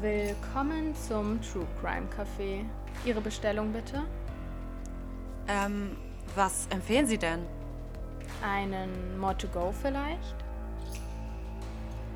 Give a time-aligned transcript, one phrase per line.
[0.00, 2.64] Willkommen zum True Crime Café.
[3.04, 4.02] Ihre Bestellung bitte?
[5.46, 5.94] Ähm,
[6.34, 7.44] was empfehlen Sie denn?
[8.42, 10.36] Einen More to Go vielleicht?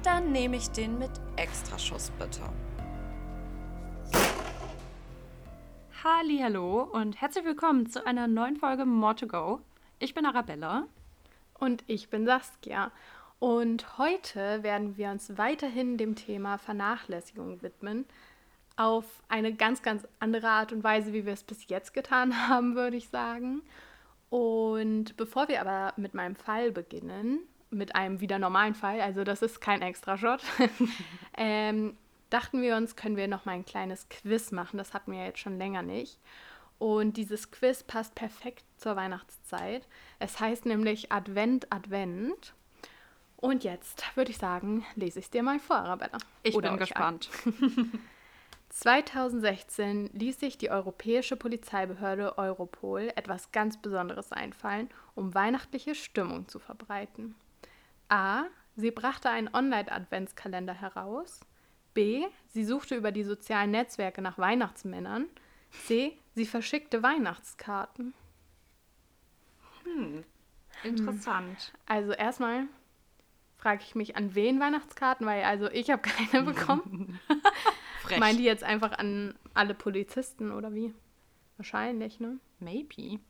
[0.02, 2.40] Dann nehme ich den mit Extraschuss bitte.
[6.02, 9.60] Hallo und herzlich willkommen zu einer neuen Folge More to Go.
[9.98, 10.84] Ich bin Arabella.
[11.58, 12.92] Und ich bin Saskia.
[13.38, 18.06] Und heute werden wir uns weiterhin dem Thema Vernachlässigung widmen.
[18.76, 22.74] Auf eine ganz, ganz andere Art und Weise, wie wir es bis jetzt getan haben,
[22.74, 23.62] würde ich sagen.
[24.30, 29.42] Und bevor wir aber mit meinem Fall beginnen, mit einem wieder normalen Fall, also das
[29.42, 30.42] ist kein Extra-Shot,
[31.36, 31.96] ähm,
[32.30, 34.78] dachten wir uns, können wir noch mal ein kleines Quiz machen.
[34.78, 36.18] Das hatten wir jetzt schon länger nicht.
[36.78, 39.86] Und dieses Quiz passt perfekt zur Weihnachtszeit.
[40.18, 42.54] Es heißt nämlich Advent, Advent.
[43.44, 46.16] Und jetzt würde ich sagen, lese ich es dir mal vor, Arabella.
[46.42, 47.28] Ich Oder bin gespannt.
[48.70, 56.58] 2016 ließ sich die europäische Polizeibehörde Europol etwas ganz Besonderes einfallen, um weihnachtliche Stimmung zu
[56.58, 57.34] verbreiten.
[58.08, 58.44] A.
[58.76, 61.40] Sie brachte einen Online-Adventskalender heraus.
[61.92, 62.24] B.
[62.46, 65.26] Sie suchte über die sozialen Netzwerke nach Weihnachtsmännern.
[65.84, 66.16] C.
[66.34, 68.14] Sie verschickte Weihnachtskarten.
[69.82, 70.24] Hm,
[70.82, 71.74] interessant.
[71.84, 72.68] Also erstmal
[73.64, 77.18] frage ich mich, an wen Weihnachtskarten, weil also ich habe keine bekommen.
[78.02, 78.18] Frech.
[78.20, 80.92] Meinen die jetzt einfach an alle Polizisten oder wie?
[81.56, 82.38] Wahrscheinlich, ne?
[82.60, 83.20] Maybe.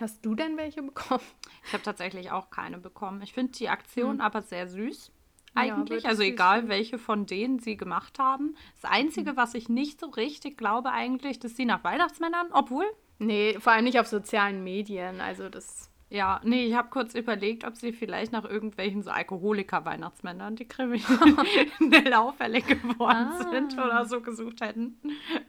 [0.00, 1.20] Hast du denn welche bekommen?
[1.66, 3.20] Ich habe tatsächlich auch keine bekommen.
[3.20, 4.20] Ich finde die Aktion hm.
[4.22, 5.12] aber sehr süß
[5.54, 6.04] eigentlich.
[6.04, 6.70] Ja, also egal, süß.
[6.70, 8.56] welche von denen sie gemacht haben.
[8.80, 12.86] Das Einzige, was ich nicht so richtig glaube eigentlich, dass sie nach Weihnachtsmännern, obwohl.
[13.18, 15.20] Nee, vor allem nicht auf sozialen Medien.
[15.20, 15.90] Also das.
[16.10, 22.14] Ja, nee, ich habe kurz überlegt, ob sie vielleicht nach irgendwelchen so Alkoholiker-Weihnachtsmännern, die kriminell
[22.14, 23.50] auffällig geworden ah.
[23.50, 24.98] sind oder so gesucht hätten.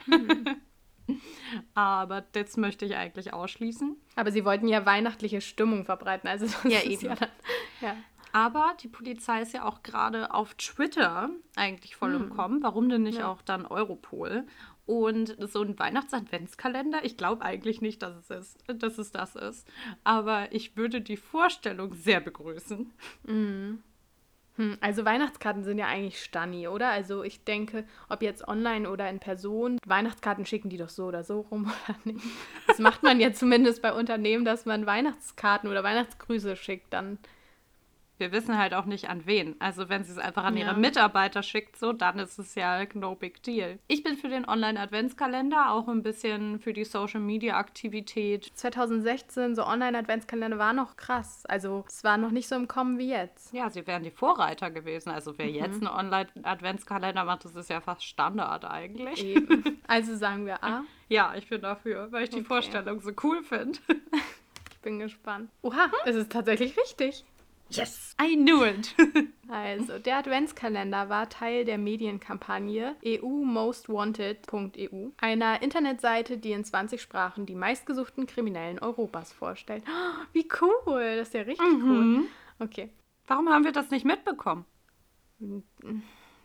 [0.05, 0.57] Hm.
[1.73, 3.95] Aber das möchte ich eigentlich ausschließen.
[4.15, 6.29] Aber sie wollten ja weihnachtliche Stimmung verbreiten.
[6.29, 7.05] Also ja, eben.
[7.05, 7.29] Ja, dann,
[7.81, 7.95] ja.
[8.31, 12.23] Aber die Polizei ist ja auch gerade auf Twitter eigentlich voll hm.
[12.23, 12.61] im Kommen.
[12.61, 13.31] Warum denn nicht ja.
[13.31, 14.45] auch dann Europol?
[14.89, 19.67] Und so ein Weihnachts-Adventskalender, ich glaube eigentlich nicht, dass es, ist, dass es das ist.
[20.03, 22.91] Aber ich würde die Vorstellung sehr begrüßen.
[23.27, 23.83] Mhm.
[24.55, 26.89] Hm, also Weihnachtskarten sind ja eigentlich Stanni, oder?
[26.89, 31.23] Also ich denke, ob jetzt online oder in Person, Weihnachtskarten schicken die doch so oder
[31.23, 32.25] so rum oder nicht.
[32.65, 36.91] Das macht man ja zumindest bei Unternehmen, dass man Weihnachtskarten oder Weihnachtsgrüße schickt.
[36.93, 37.19] Dann
[38.19, 39.55] wir wissen halt auch nicht an wen.
[39.59, 40.65] Also wenn sie es einfach an ja.
[40.65, 43.79] ihre Mitarbeiter schickt, so, dann ist es ja no big deal.
[43.87, 48.51] Ich bin für den Online-Adventskalender, auch ein bisschen für die Social-Media-Aktivität.
[48.53, 51.45] 2016, so Online-Adventskalender war noch krass.
[51.45, 53.53] Also es war noch nicht so im Kommen wie jetzt.
[53.53, 55.09] Ja, sie wären die Vorreiter gewesen.
[55.09, 55.55] Also wer mhm.
[55.55, 59.23] jetzt einen Online-Adventskalender macht, das ist ja fast Standard eigentlich.
[59.23, 59.63] Eben.
[59.87, 60.83] Also sagen wir A.
[61.07, 62.41] Ja, ich bin dafür, weil ich okay.
[62.41, 63.79] die Vorstellung so cool finde.
[64.79, 65.49] Ich bin gespannt.
[65.61, 67.25] Oha, es ist tatsächlich richtig.
[67.71, 68.95] Yes, I knew it.
[69.47, 77.53] also, der Adventskalender war Teil der Medienkampagne EU-Most-Wanted.eu, einer Internetseite, die in 20 Sprachen die
[77.55, 79.83] meistgesuchten Kriminellen Europas vorstellt.
[79.87, 81.89] Oh, wie cool, das ist ja richtig mhm.
[81.89, 82.23] cool.
[82.59, 82.89] Okay.
[83.27, 84.65] Warum haben wir das nicht mitbekommen?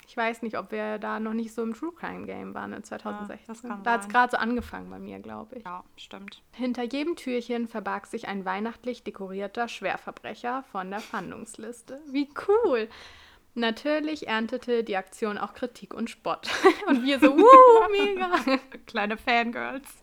[0.07, 2.85] Ich weiß nicht, ob wir da noch nicht so im True Crime Game waren in
[2.85, 3.71] 2016.
[3.71, 5.65] Ja, da hat es gerade so angefangen bei mir, glaube ich.
[5.65, 6.43] Ja, stimmt.
[6.53, 12.01] Hinter jedem Türchen verbarg sich ein weihnachtlich dekorierter Schwerverbrecher von der Fahndungsliste.
[12.11, 12.89] Wie cool!
[13.57, 16.49] Natürlich erntete die Aktion auch Kritik und Spott.
[16.89, 18.59] und wir so, wuh, mega!
[18.87, 20.03] Kleine Fangirls.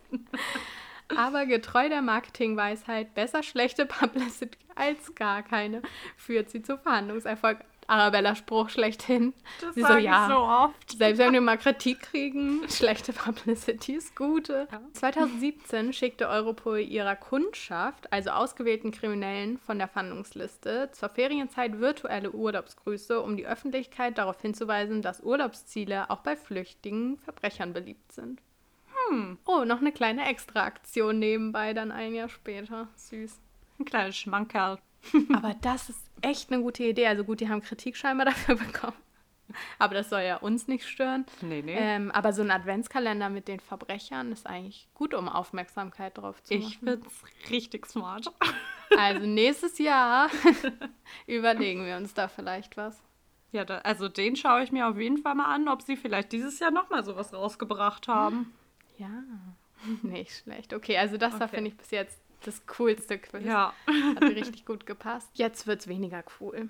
[1.16, 5.82] Aber getreu der Marketingweisheit, besser schlechte Publicity als gar keine,
[6.16, 7.58] führt sie zu Verhandlungserfolg.
[7.92, 9.34] Arabella Spruch schlechthin.
[9.60, 10.96] Das Sie so, ja, so oft.
[10.96, 14.66] Selbst wenn wir mal Kritik kriegen, schlechte Publicity ist gute.
[14.72, 14.80] Ja.
[14.94, 23.20] 2017 schickte Europol ihrer Kundschaft, also ausgewählten Kriminellen von der Fahndungsliste, zur Ferienzeit virtuelle Urlaubsgrüße,
[23.20, 28.40] um die Öffentlichkeit darauf hinzuweisen, dass Urlaubsziele auch bei flüchtigen Verbrechern beliebt sind.
[29.08, 29.36] Hm.
[29.44, 32.88] Oh, noch eine kleine Extraaktion nebenbei, dann ein Jahr später.
[32.96, 33.38] Süß.
[33.78, 34.78] Ein kleines Schmankerl.
[35.34, 37.06] Aber das ist echt eine gute Idee.
[37.06, 38.96] Also gut, die haben Kritik scheinbar dafür bekommen.
[39.78, 41.26] Aber das soll ja uns nicht stören.
[41.42, 41.76] Nee, nee.
[41.76, 46.54] Ähm, aber so ein Adventskalender mit den Verbrechern ist eigentlich gut, um Aufmerksamkeit drauf zu
[46.54, 46.66] machen.
[46.66, 48.32] Ich finde es richtig smart.
[48.98, 50.28] Also nächstes Jahr
[51.26, 53.02] überlegen wir uns da vielleicht was.
[53.50, 56.30] Ja, da, also den schaue ich mir auf jeden Fall mal an, ob sie vielleicht
[56.30, 58.52] dieses Jahr nochmal sowas rausgebracht haben.
[58.98, 59.22] Ja,
[60.02, 60.74] nicht schlecht.
[60.74, 61.40] Okay, also das okay.
[61.40, 63.44] da finde ich bis jetzt das coolste Quiz.
[63.44, 63.72] Ja.
[63.86, 65.30] Hat mir richtig gut gepasst.
[65.34, 66.68] Jetzt wird es weniger cool.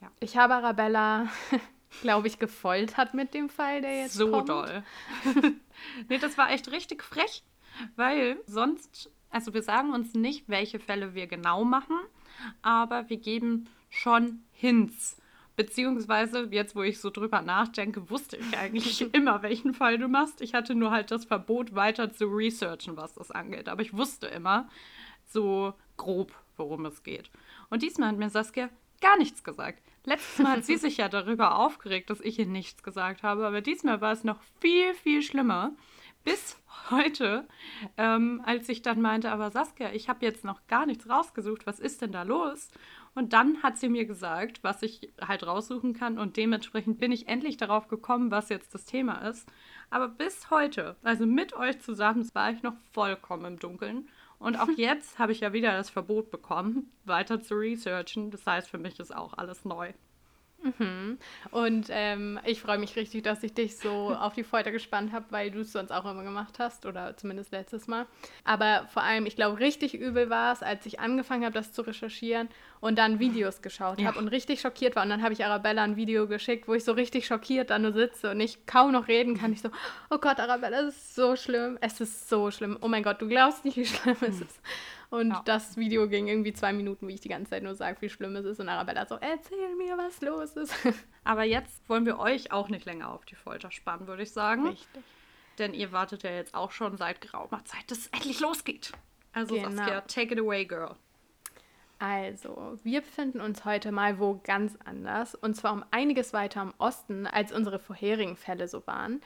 [0.00, 0.10] Ja.
[0.20, 1.28] Ich habe Arabella
[2.00, 4.48] glaube ich, gefoltert mit dem Fall, der jetzt so kommt.
[4.48, 4.82] So doll.
[6.08, 7.42] nee, das war echt richtig frech,
[7.96, 11.98] weil sonst, also wir sagen uns nicht, welche Fälle wir genau machen,
[12.62, 15.20] aber wir geben schon Hints.
[15.56, 20.42] Beziehungsweise, jetzt wo ich so drüber nachdenke, wusste ich eigentlich immer, welchen Fall du machst.
[20.42, 23.68] Ich hatte nur halt das Verbot, weiter zu researchen, was das angeht.
[23.68, 24.68] Aber ich wusste immer
[25.26, 27.30] so grob, worum es geht.
[27.70, 28.68] Und diesmal hat mir Saskia
[29.00, 29.82] gar nichts gesagt.
[30.04, 33.60] Letztes Mal hat sie sich ja darüber aufgeregt, dass ich ihr nichts gesagt habe, aber
[33.60, 35.72] diesmal war es noch viel, viel schlimmer.
[36.22, 36.58] Bis
[36.90, 37.46] heute,
[37.96, 41.78] ähm, als ich dann meinte, aber Saskia, ich habe jetzt noch gar nichts rausgesucht, was
[41.78, 42.68] ist denn da los?
[43.16, 47.28] Und dann hat sie mir gesagt, was ich halt raussuchen kann und dementsprechend bin ich
[47.28, 49.48] endlich darauf gekommen, was jetzt das Thema ist.
[49.88, 54.06] Aber bis heute, also mit euch zusammen, war ich noch vollkommen im Dunkeln
[54.38, 58.30] und auch jetzt habe ich ja wieder das Verbot bekommen, weiter zu researchen.
[58.30, 59.94] Das heißt, für mich ist auch alles neu.
[60.78, 61.18] Mhm.
[61.50, 65.26] Und ähm, ich freue mich richtig, dass ich dich so auf die Folter gespannt habe,
[65.30, 68.06] weil du es sonst auch immer gemacht hast oder zumindest letztes Mal.
[68.44, 71.82] Aber vor allem, ich glaube, richtig übel war es, als ich angefangen habe, das zu
[71.82, 72.48] recherchieren
[72.80, 74.08] und dann Videos geschaut ja.
[74.08, 75.02] habe und richtig schockiert war.
[75.04, 77.92] Und dann habe ich Arabella ein Video geschickt, wo ich so richtig schockiert da nur
[77.92, 79.52] sitze und ich kaum noch reden kann.
[79.52, 79.70] Ich so,
[80.10, 81.78] oh Gott, Arabella, es ist so schlimm.
[81.80, 82.78] Es ist so schlimm.
[82.80, 84.60] Oh mein Gott, du glaubst nicht, wie schlimm es ist.
[85.10, 85.42] Und ja.
[85.44, 88.34] das Video ging irgendwie zwei Minuten, wie ich die ganze Zeit nur sage, wie schlimm
[88.36, 88.60] es ist.
[88.60, 90.74] Und Arabella so, erzähl mir, was los ist.
[91.24, 94.66] Aber jetzt wollen wir euch auch nicht länger auf die Folter spannen, würde ich sagen.
[94.68, 95.02] Richtig.
[95.58, 98.92] Denn ihr wartet ja jetzt auch schon seit geraumer Zeit, dass es endlich losgeht.
[99.32, 99.70] Also genau.
[99.70, 100.96] Saskia, take it away, girl.
[101.98, 105.34] Also, wir befinden uns heute mal wo ganz anders.
[105.34, 109.22] Und zwar um einiges weiter im Osten, als unsere vorherigen Fälle so waren.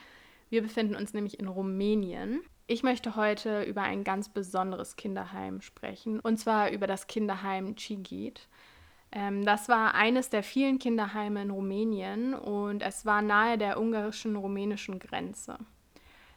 [0.49, 2.41] Wir befinden uns nämlich in Rumänien.
[2.71, 8.47] Ich möchte heute über ein ganz besonderes Kinderheim sprechen, und zwar über das Kinderheim Cigit.
[9.11, 14.99] Ähm, das war eines der vielen Kinderheime in Rumänien und es war nahe der ungarischen-rumänischen
[14.99, 15.57] Grenze.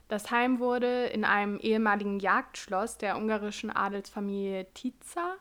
[0.08, 5.36] Das Heim wurde in einem ehemaligen Jagdschloss der ungarischen Adelsfamilie Tiza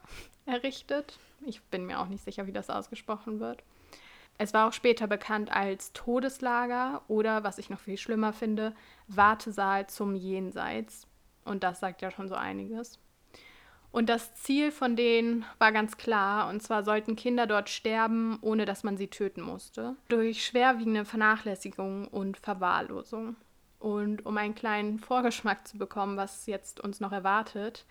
[0.46, 1.18] errichtet.
[1.44, 3.64] Ich bin mir auch nicht sicher, wie das ausgesprochen wird.
[4.38, 8.76] Es war auch später bekannt als Todeslager oder, was ich noch viel schlimmer finde,
[9.08, 11.08] Wartesaal zum Jenseits.
[11.46, 13.00] Und das sagt ja schon so einiges.
[13.92, 18.66] Und das Ziel von denen war ganz klar, und zwar sollten Kinder dort sterben, ohne
[18.66, 23.36] dass man sie töten musste, durch schwerwiegende Vernachlässigung und Verwahrlosung.
[23.78, 27.86] Und um einen kleinen Vorgeschmack zu bekommen, was jetzt uns noch erwartet,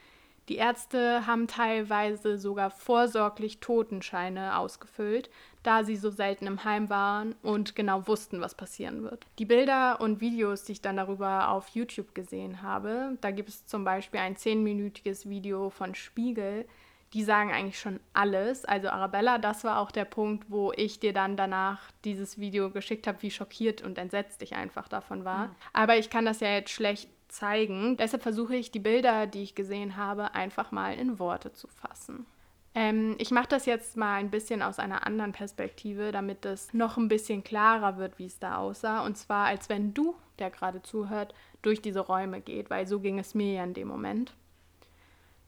[0.49, 5.31] die Ärzte haben teilweise sogar vorsorglich Totenscheine ausgefüllt,
[5.63, 9.27] da sie so selten im Heim waren und genau wussten, was passieren wird.
[9.39, 13.67] Die Bilder und Videos, die ich dann darüber auf YouTube gesehen habe, da gibt es
[13.67, 16.67] zum Beispiel ein zehnminütiges Video von Spiegel,
[17.13, 18.65] die sagen eigentlich schon alles.
[18.65, 23.07] Also Arabella, das war auch der Punkt, wo ich dir dann danach dieses Video geschickt
[23.07, 25.49] habe, wie schockiert und entsetzt ich einfach davon war.
[25.49, 25.55] Mhm.
[25.73, 27.97] Aber ich kann das ja jetzt schlecht zeigen.
[27.97, 32.27] Deshalb versuche ich die Bilder, die ich gesehen habe, einfach mal in Worte zu fassen.
[32.75, 36.97] Ähm, ich mache das jetzt mal ein bisschen aus einer anderen Perspektive, damit es noch
[36.97, 39.05] ein bisschen klarer wird, wie es da aussah.
[39.05, 43.19] Und zwar, als wenn du, der gerade zuhört, durch diese Räume geht, weil so ging
[43.19, 44.35] es mir ja in dem Moment.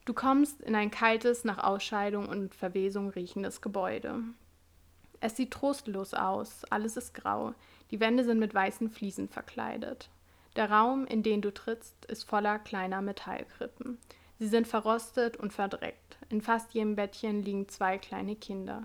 [0.05, 4.21] Du kommst in ein kaltes, nach Ausscheidung und Verwesung riechendes Gebäude.
[5.21, 7.55] Es sieht trostlos aus, alles ist grau,
[7.91, 10.11] die Wände sind mit weißen Fliesen verkleidet.
[10.57, 13.99] Der Raum, in den du trittst, ist voller kleiner Metallkrippen.
[14.39, 16.17] Sie sind verrostet und verdreckt.
[16.29, 18.85] In fast jedem Bettchen liegen zwei kleine Kinder.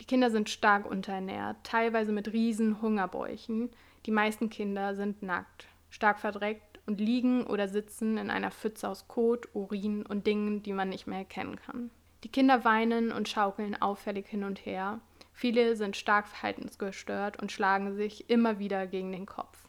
[0.00, 3.70] Die Kinder sind stark unterernährt, teilweise mit riesen Hungerbäuchen.
[4.06, 9.08] Die meisten Kinder sind nackt, stark verdreckt und liegen oder sitzen in einer Pfütze aus
[9.08, 11.90] Kot, Urin und Dingen, die man nicht mehr erkennen kann.
[12.24, 15.00] Die Kinder weinen und schaukeln auffällig hin und her.
[15.32, 19.67] Viele sind stark verhaltensgestört und schlagen sich immer wieder gegen den Kopf.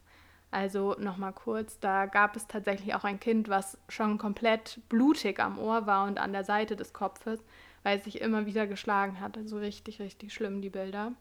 [0.52, 5.60] Also nochmal kurz, da gab es tatsächlich auch ein Kind, was schon komplett blutig am
[5.60, 7.44] Ohr war und an der Seite des Kopfes,
[7.84, 9.38] weil es sich immer wieder geschlagen hat.
[9.38, 11.14] Also richtig, richtig schlimm die Bilder.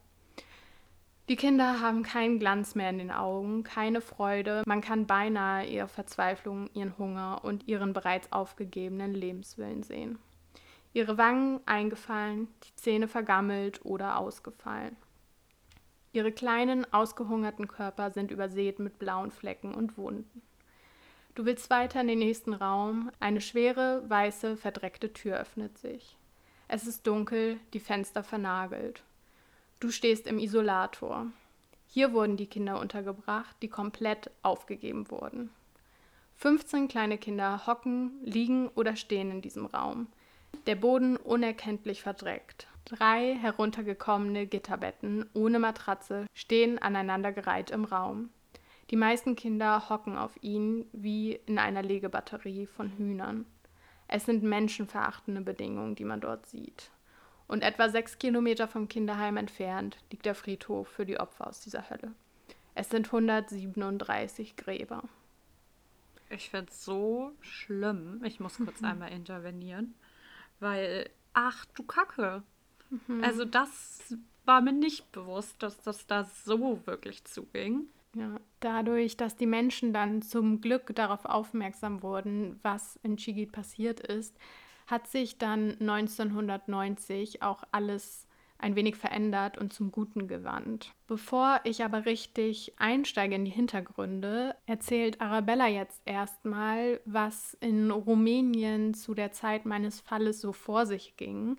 [1.29, 4.63] Die Kinder haben keinen Glanz mehr in den Augen, keine Freude.
[4.65, 10.19] Man kann beinahe ihre Verzweiflung, ihren Hunger und ihren bereits aufgegebenen Lebenswillen sehen.
[10.95, 14.97] Ihre Wangen eingefallen, die Zähne vergammelt oder ausgefallen.
[16.13, 20.43] Ihre kleinen, ausgehungerten Körper sind übersät mit blauen Flecken und Wunden.
[21.35, 23.13] Du willst weiter in den nächsten Raum.
[23.21, 26.17] Eine schwere, weiße, verdreckte Tür öffnet sich.
[26.67, 29.03] Es ist dunkel, die Fenster vernagelt.
[29.81, 31.27] Du stehst im Isolator.
[31.87, 35.51] Hier wurden die Kinder untergebracht, die komplett aufgegeben wurden.
[36.37, 40.09] 15 kleine Kinder hocken, liegen oder stehen in diesem Raum.
[40.67, 42.69] Der Boden unerkenntlich verdreckt.
[42.89, 48.31] Drei heruntergekommene Gitterbetten ohne Matratze stehen aneinandergereiht im Raum.
[48.91, 53.45] Die meisten Kinder hocken auf ihnen wie in einer Legebatterie von Hühnern.
[54.07, 56.91] Es sind menschenverachtende Bedingungen, die man dort sieht.
[57.47, 61.91] Und etwa sechs Kilometer vom Kinderheim entfernt liegt der Friedhof für die Opfer aus dieser
[61.91, 62.15] Hölle.
[62.75, 65.03] Es sind 137 Gräber.
[66.31, 68.23] Ich finde es so schlimm.
[68.25, 69.95] Ich muss kurz einmal intervenieren,
[70.59, 72.43] weil, ach du Kacke.
[72.91, 73.23] Mhm.
[73.23, 74.15] Also das
[74.45, 77.87] war mir nicht bewusst, dass das da so wirklich zuging.
[78.15, 84.01] Ja, dadurch, dass die Menschen dann zum Glück darauf aufmerksam wurden, was in Chigit passiert
[84.01, 84.37] ist,
[84.87, 88.27] hat sich dann 1990 auch alles
[88.61, 90.93] ein wenig verändert und zum Guten gewandt.
[91.07, 98.95] Bevor ich aber richtig einsteige in die Hintergründe, erzählt Arabella jetzt erstmal, was in Rumänien
[98.95, 101.57] zu der Zeit meines Falles so vor sich ging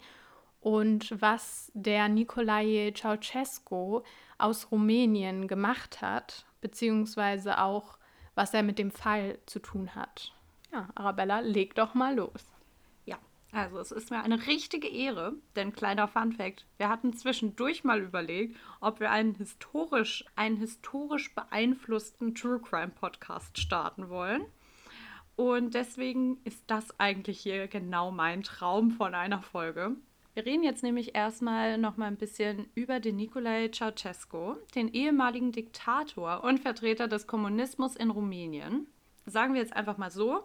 [0.62, 4.02] und was der Nicolae Ceausescu
[4.38, 7.98] aus Rumänien gemacht hat, beziehungsweise auch,
[8.36, 10.34] was er mit dem Fall zu tun hat.
[10.72, 12.50] Ja, Arabella, leg doch mal los.
[13.52, 18.00] Also es ist mir eine richtige Ehre, denn kleiner Fun fact, wir hatten zwischendurch mal
[18.00, 24.46] überlegt, ob wir einen historisch, einen historisch beeinflussten True Crime Podcast starten wollen.
[25.36, 29.96] Und deswegen ist das eigentlich hier genau mein Traum von einer Folge.
[30.36, 35.52] Wir reden jetzt nämlich erstmal noch mal ein bisschen über den Nicolae Ceausescu, den ehemaligen
[35.52, 38.88] Diktator und Vertreter des Kommunismus in Rumänien.
[39.26, 40.44] Sagen wir jetzt einfach mal so,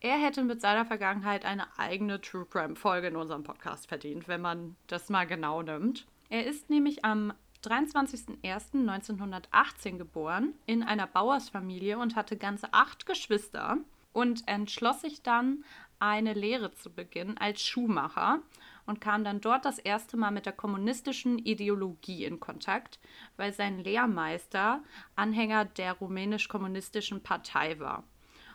[0.00, 4.40] er hätte mit seiner Vergangenheit eine eigene True Crime Folge in unserem Podcast verdient, wenn
[4.40, 6.06] man das mal genau nimmt.
[6.28, 7.32] Er ist nämlich am
[7.64, 13.78] 23.01.1918 geboren in einer Bauersfamilie und hatte ganze acht Geschwister
[14.12, 15.64] und entschloss sich dann,
[16.00, 18.40] eine Lehre zu beginnen als Schuhmacher
[18.86, 22.98] und kam dann dort das erste Mal mit der kommunistischen Ideologie in Kontakt,
[23.36, 24.82] weil sein Lehrmeister
[25.16, 28.04] Anhänger der rumänisch-kommunistischen Partei war.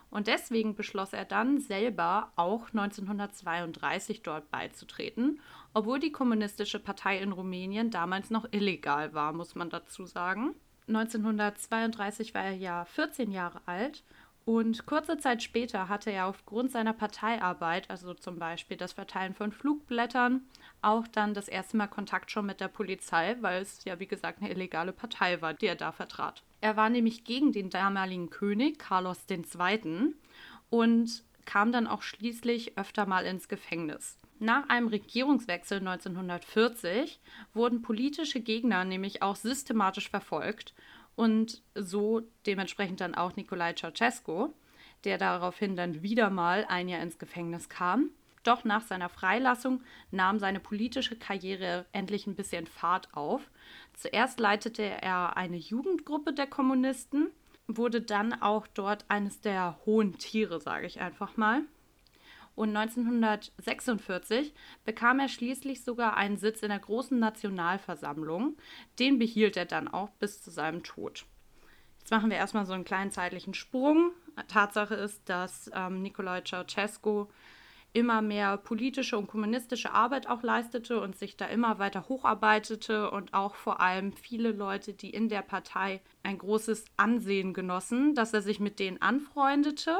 [0.10, 5.40] Und deswegen beschloss er dann selber auch 1932 dort beizutreten,
[5.74, 10.56] obwohl die Kommunistische Partei in Rumänien damals noch illegal war, muss man dazu sagen.
[10.88, 14.04] 1932 war er ja 14 Jahre alt
[14.46, 19.52] und kurze Zeit später hatte er aufgrund seiner Parteiarbeit, also zum Beispiel das Verteilen von
[19.52, 20.42] Flugblättern,
[20.82, 24.42] auch dann das erste Mal Kontakt schon mit der Polizei, weil es ja wie gesagt
[24.42, 26.44] eine illegale Partei war, die er da vertrat.
[26.62, 30.16] Er war nämlich gegen den damaligen König Carlos II.
[30.70, 34.18] und kam dann auch schließlich öfter mal ins Gefängnis.
[34.40, 37.20] Nach einem Regierungswechsel 1940
[37.54, 40.74] wurden politische Gegner nämlich auch systematisch verfolgt
[41.20, 44.54] und so dementsprechend dann auch Nicolae Ceausescu,
[45.04, 48.12] der daraufhin dann wieder mal ein Jahr ins Gefängnis kam.
[48.44, 53.42] Doch nach seiner Freilassung nahm seine politische Karriere endlich ein bisschen Fahrt auf.
[53.96, 57.28] Zuerst leitete er eine Jugendgruppe der Kommunisten,
[57.68, 61.64] wurde dann auch dort eines der hohen Tiere, sage ich einfach mal.
[62.60, 68.58] Und 1946 bekam er schließlich sogar einen Sitz in der Großen Nationalversammlung.
[69.00, 71.26] Den behielt er dann auch bis zu seinem Tod.
[72.00, 74.12] Jetzt machen wir erstmal so einen kleinen zeitlichen Sprung.
[74.50, 77.28] Tatsache ist, dass ähm, Nicolae Ceausescu
[77.94, 83.34] immer mehr politische und kommunistische Arbeit auch leistete und sich da immer weiter hocharbeitete und
[83.34, 88.42] auch vor allem viele Leute, die in der Partei ein großes Ansehen genossen, dass er
[88.42, 89.98] sich mit denen anfreundete.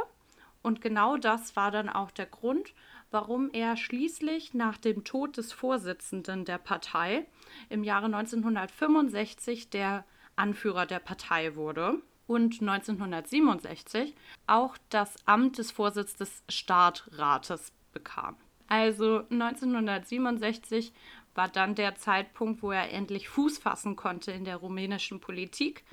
[0.62, 2.74] Und genau das war dann auch der Grund,
[3.12, 7.26] warum er schließlich nach dem Tod des Vorsitzenden der Partei
[7.70, 14.16] im Jahre 1965 der Anführer der Partei wurde und 1967
[14.48, 18.36] auch das Amt des Vorsitzes des Startrates bekam.
[18.68, 20.94] Also 1967
[21.34, 25.84] war dann der Zeitpunkt, wo er endlich Fuß fassen konnte in der rumänischen Politik.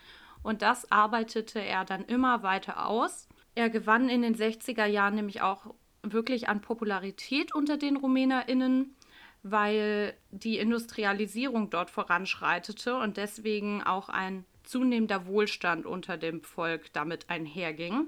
[0.42, 3.28] Und das arbeitete er dann immer weiter aus.
[3.56, 8.94] Er gewann in den 60er Jahren nämlich auch wirklich an Popularität unter den Rumänerinnen,
[9.42, 17.28] weil die Industrialisierung dort voranschreitete und deswegen auch ein zunehmender Wohlstand unter dem Volk damit
[17.28, 18.06] einherging.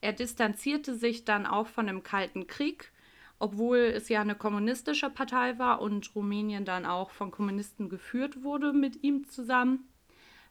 [0.00, 2.90] Er distanzierte sich dann auch von dem Kalten Krieg
[3.40, 8.72] obwohl es ja eine kommunistische Partei war und Rumänien dann auch von Kommunisten geführt wurde
[8.74, 9.88] mit ihm zusammen,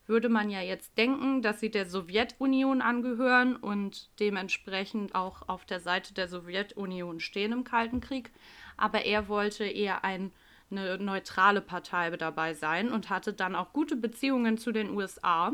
[0.09, 5.79] würde man ja jetzt denken, dass sie der Sowjetunion angehören und dementsprechend auch auf der
[5.79, 8.31] Seite der Sowjetunion stehen im Kalten Krieg.
[8.75, 10.31] Aber er wollte eher ein,
[10.71, 15.53] eine neutrale Partei dabei sein und hatte dann auch gute Beziehungen zu den USA,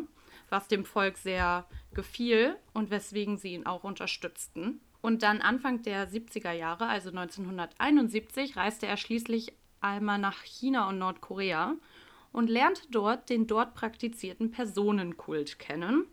[0.49, 4.79] was dem Volk sehr gefiel und weswegen sie ihn auch unterstützten.
[5.01, 10.97] Und dann Anfang der 70er Jahre, also 1971, reiste er schließlich einmal nach China und
[10.97, 11.75] Nordkorea
[12.35, 16.05] und lernte dort den dort praktizierten Personenkult kennen.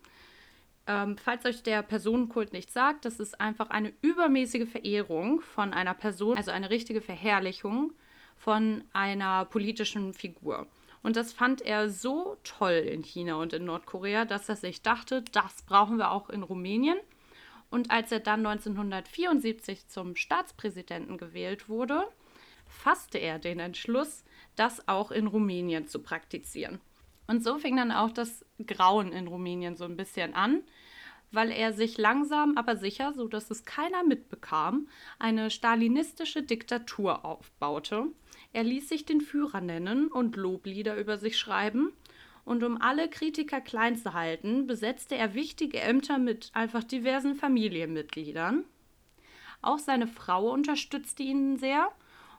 [0.87, 5.93] Ähm, falls euch der Personenkult nicht sagt, das ist einfach eine übermäßige Verehrung von einer
[5.93, 7.91] Person, also eine richtige Verherrlichung
[8.37, 10.67] von einer politischen Figur.
[11.01, 15.23] Und das fand er so toll in China und in Nordkorea, dass er sich dachte,
[15.33, 16.97] das brauchen wir auch in Rumänien.
[17.69, 22.07] Und als er dann 1974 zum Staatspräsidenten gewählt wurde,
[22.65, 24.23] fasste er den Entschluss,
[24.55, 26.79] das auch in Rumänien zu praktizieren.
[27.27, 30.61] Und so fing dann auch das Grauen in Rumänien so ein bisschen an,
[31.31, 34.87] weil er sich langsam, aber sicher, so dass es keiner mitbekam,
[35.19, 38.07] eine stalinistische Diktatur aufbaute.
[38.51, 41.91] Er ließ sich den Führer nennen und Loblieder über sich schreiben
[42.45, 48.65] und um alle Kritiker klein zu halten, besetzte er wichtige Ämter mit einfach diversen Familienmitgliedern.
[49.61, 51.89] Auch seine Frau unterstützte ihn sehr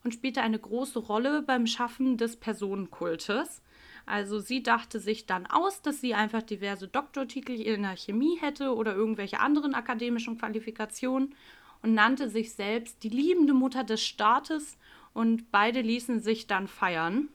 [0.05, 3.63] und spielte eine große Rolle beim Schaffen des Personenkultes.
[4.07, 8.75] Also sie dachte sich dann aus, dass sie einfach diverse Doktortitel in der Chemie hätte
[8.75, 11.35] oder irgendwelche anderen akademischen Qualifikationen
[11.83, 14.77] und nannte sich selbst die liebende Mutter des Staates
[15.15, 17.29] und beide ließen sich dann feiern.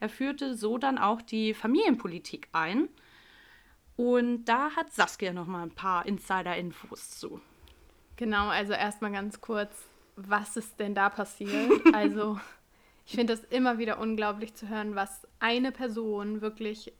[0.00, 2.88] Er führte so dann auch die Familienpolitik ein.
[3.96, 7.40] Und da hat Saskia noch mal ein paar Insider-Infos zu.
[8.16, 9.88] Genau, also erstmal ganz kurz,
[10.26, 11.82] was ist denn da passiert?
[11.94, 12.38] also,
[13.06, 16.92] ich finde es immer wieder unglaublich zu hören, was eine Person wirklich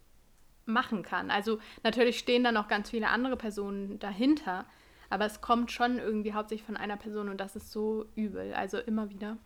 [0.65, 1.31] machen kann.
[1.31, 4.67] Also, natürlich stehen da noch ganz viele andere Personen dahinter,
[5.11, 8.55] aber es kommt schon irgendwie hauptsächlich von einer Person und das ist so übel.
[8.55, 9.39] Also, immer wieder.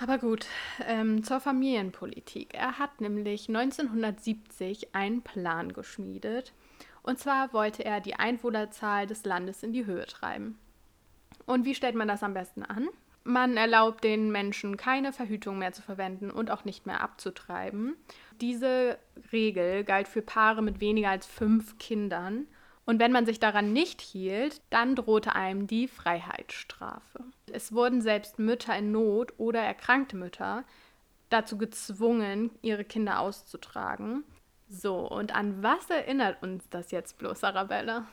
[0.00, 0.46] Aber gut,
[0.86, 2.54] ähm, zur Familienpolitik.
[2.54, 6.52] Er hat nämlich 1970 einen Plan geschmiedet.
[7.02, 10.56] Und zwar wollte er die Einwohnerzahl des Landes in die Höhe treiben.
[11.48, 12.88] Und wie stellt man das am besten an?
[13.24, 17.96] Man erlaubt den Menschen keine Verhütung mehr zu verwenden und auch nicht mehr abzutreiben.
[18.42, 18.98] Diese
[19.32, 22.46] Regel galt für Paare mit weniger als fünf Kindern
[22.84, 27.24] und wenn man sich daran nicht hielt, dann drohte einem die Freiheitsstrafe.
[27.50, 30.64] Es wurden selbst Mütter in Not oder erkrankte Mütter
[31.30, 34.24] dazu gezwungen, ihre Kinder auszutragen.
[34.68, 38.06] So, und an was erinnert uns das jetzt bloß, Arabella?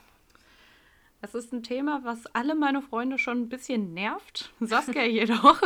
[1.25, 4.53] Es ist ein Thema, was alle meine Freunde schon ein bisschen nervt.
[4.59, 5.59] Saskia jedoch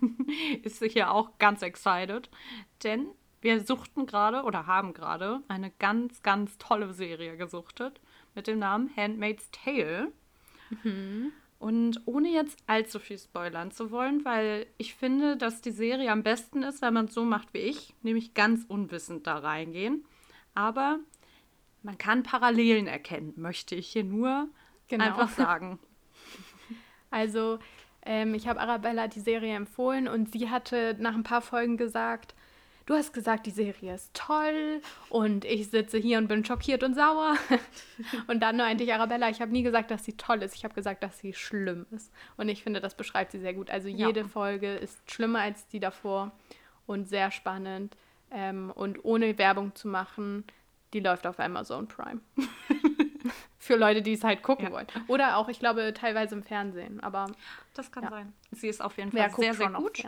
[0.62, 2.30] ist hier auch ganz excited,
[2.82, 3.08] denn
[3.42, 8.00] wir suchten gerade oder haben gerade eine ganz, ganz tolle Serie gesuchtet
[8.34, 10.10] mit dem Namen Handmaid's Tale.
[10.82, 11.32] Mhm.
[11.58, 16.22] Und ohne jetzt allzu viel spoilern zu wollen, weil ich finde, dass die Serie am
[16.22, 20.06] besten ist, wenn man es so macht wie ich, nämlich ganz unwissend da reingehen.
[20.54, 20.98] Aber
[21.82, 24.48] man kann Parallelen erkennen, möchte ich hier nur
[24.88, 25.04] genau.
[25.04, 25.78] einfach sagen.
[27.10, 27.60] Also,
[28.04, 32.34] ähm, ich habe Arabella die Serie empfohlen und sie hatte nach ein paar Folgen gesagt,
[32.86, 36.94] du hast gesagt, die Serie ist toll und ich sitze hier und bin schockiert und
[36.94, 37.36] sauer.
[38.26, 40.54] und dann meinte ich, Arabella, ich habe nie gesagt, dass sie toll ist.
[40.54, 42.12] Ich habe gesagt, dass sie schlimm ist.
[42.36, 43.70] Und ich finde, das beschreibt sie sehr gut.
[43.70, 44.26] Also jede ja.
[44.28, 46.32] Folge ist schlimmer als die davor
[46.86, 47.96] und sehr spannend.
[48.30, 50.44] Ähm, und ohne Werbung zu machen,
[50.92, 52.20] die läuft auf Amazon Prime.
[53.64, 54.72] Für Leute, die es halt gucken ja.
[54.72, 54.86] wollen.
[55.08, 57.00] Oder auch, ich glaube, teilweise im Fernsehen.
[57.00, 57.28] Aber
[57.72, 58.10] das kann ja.
[58.10, 58.34] sein.
[58.52, 60.04] Sie ist auf jeden Fall sehr, sehr gut.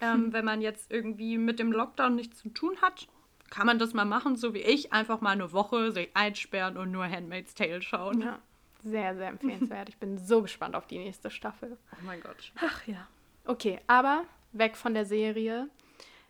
[0.00, 3.06] Ähm, wenn man jetzt irgendwie mit dem Lockdown nichts zu tun hat,
[3.50, 4.94] kann man das mal machen, so wie ich.
[4.94, 8.22] Einfach mal eine Woche sich einsperren und nur Handmaid's Tale schauen.
[8.22, 8.38] Ja,
[8.82, 9.90] sehr, sehr empfehlenswert.
[9.90, 11.76] ich bin so gespannt auf die nächste Staffel.
[11.92, 12.52] Oh mein Gott.
[12.56, 13.06] Ach ja.
[13.44, 15.68] Okay, aber weg von der Serie.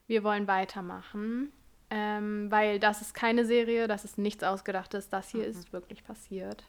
[0.08, 1.52] Wir wollen weitermachen.
[1.96, 5.10] Ähm, weil das ist keine Serie, das ist nichts Ausgedachtes.
[5.10, 5.50] Das hier mhm.
[5.50, 6.64] ist wirklich passiert.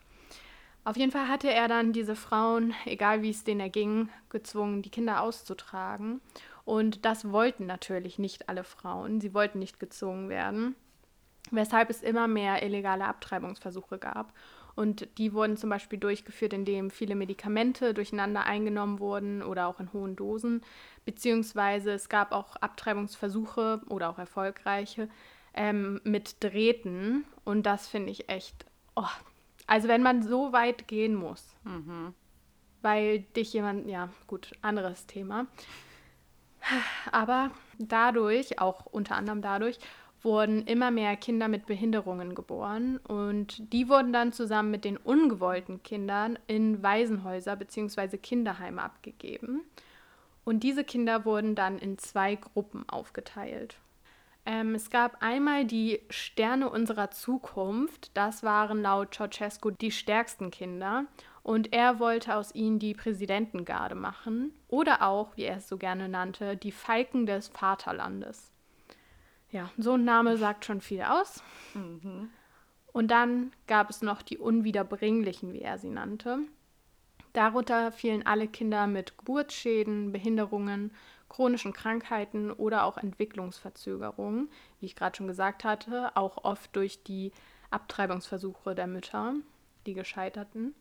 [0.84, 4.90] Auf jeden Fall hatte er dann diese Frauen, egal wie es denen erging, gezwungen, die
[4.90, 6.20] Kinder auszutragen.
[6.64, 9.20] Und das wollten natürlich nicht alle Frauen.
[9.20, 10.76] Sie wollten nicht gezwungen werden,
[11.50, 14.32] weshalb es immer mehr illegale Abtreibungsversuche gab.
[14.76, 19.92] Und die wurden zum Beispiel durchgeführt, indem viele Medikamente durcheinander eingenommen wurden oder auch in
[19.92, 20.60] hohen Dosen.
[21.06, 25.08] Beziehungsweise es gab auch Abtreibungsversuche oder auch erfolgreiche
[25.54, 27.24] ähm, mit Drähten.
[27.44, 28.66] Und das finde ich echt.
[28.94, 29.08] Oh,
[29.66, 32.12] also wenn man so weit gehen muss, mhm.
[32.82, 35.46] weil dich jemand, ja gut, anderes Thema.
[37.12, 39.78] Aber dadurch, auch unter anderem dadurch,
[40.22, 45.82] wurden immer mehr Kinder mit Behinderungen geboren und die wurden dann zusammen mit den ungewollten
[45.84, 48.18] Kindern in Waisenhäuser bzw.
[48.18, 49.62] Kinderheime abgegeben.
[50.46, 53.78] Und diese Kinder wurden dann in zwei Gruppen aufgeteilt.
[54.46, 58.12] Ähm, es gab einmal die Sterne unserer Zukunft.
[58.14, 61.06] Das waren laut Ceausescu die stärksten Kinder.
[61.42, 66.08] Und er wollte aus ihnen die Präsidentengarde machen oder auch, wie er es so gerne
[66.08, 68.52] nannte, die Falken des Vaterlandes.
[69.50, 71.42] Ja, so ein Name sagt schon viel aus.
[71.74, 72.30] Mhm.
[72.92, 76.38] Und dann gab es noch die Unwiederbringlichen, wie er sie nannte.
[77.36, 80.90] Darunter fielen alle Kinder mit Geburtsschäden, Behinderungen,
[81.28, 84.48] chronischen Krankheiten oder auch Entwicklungsverzögerungen,
[84.80, 87.32] wie ich gerade schon gesagt hatte, auch oft durch die
[87.70, 89.34] Abtreibungsversuche der Mütter,
[89.84, 90.74] die gescheiterten.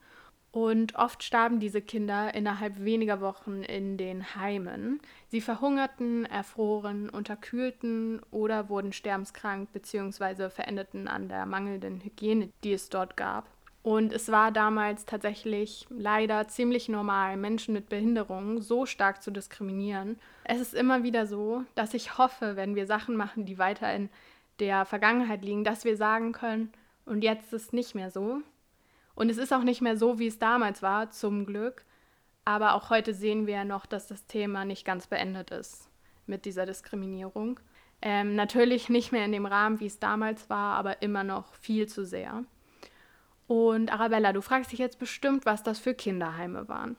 [0.54, 5.02] Und oft starben diese Kinder innerhalb weniger Wochen in den Heimen.
[5.28, 10.50] Sie verhungerten, erfroren, unterkühlten oder wurden sterbenskrank bzw.
[10.50, 13.55] verendeten an der mangelnden Hygiene, die es dort gab.
[13.86, 20.18] Und es war damals tatsächlich leider ziemlich normal, Menschen mit Behinderungen so stark zu diskriminieren.
[20.44, 24.10] Es ist immer wieder so, dass ich hoffe, wenn wir Sachen machen, die weiter in
[24.58, 26.72] der Vergangenheit liegen, dass wir sagen können,
[27.06, 28.42] und jetzt ist es nicht mehr so,
[29.14, 31.86] und es ist auch nicht mehr so, wie es damals war, zum Glück.
[32.44, 35.92] Aber auch heute sehen wir ja noch, dass das Thema nicht ganz beendet ist
[36.26, 37.60] mit dieser Diskriminierung.
[38.02, 41.88] Ähm, natürlich nicht mehr in dem Rahmen, wie es damals war, aber immer noch viel
[41.88, 42.46] zu sehr.
[43.48, 46.98] Und Arabella, du fragst dich jetzt bestimmt, was das für Kinderheime waren.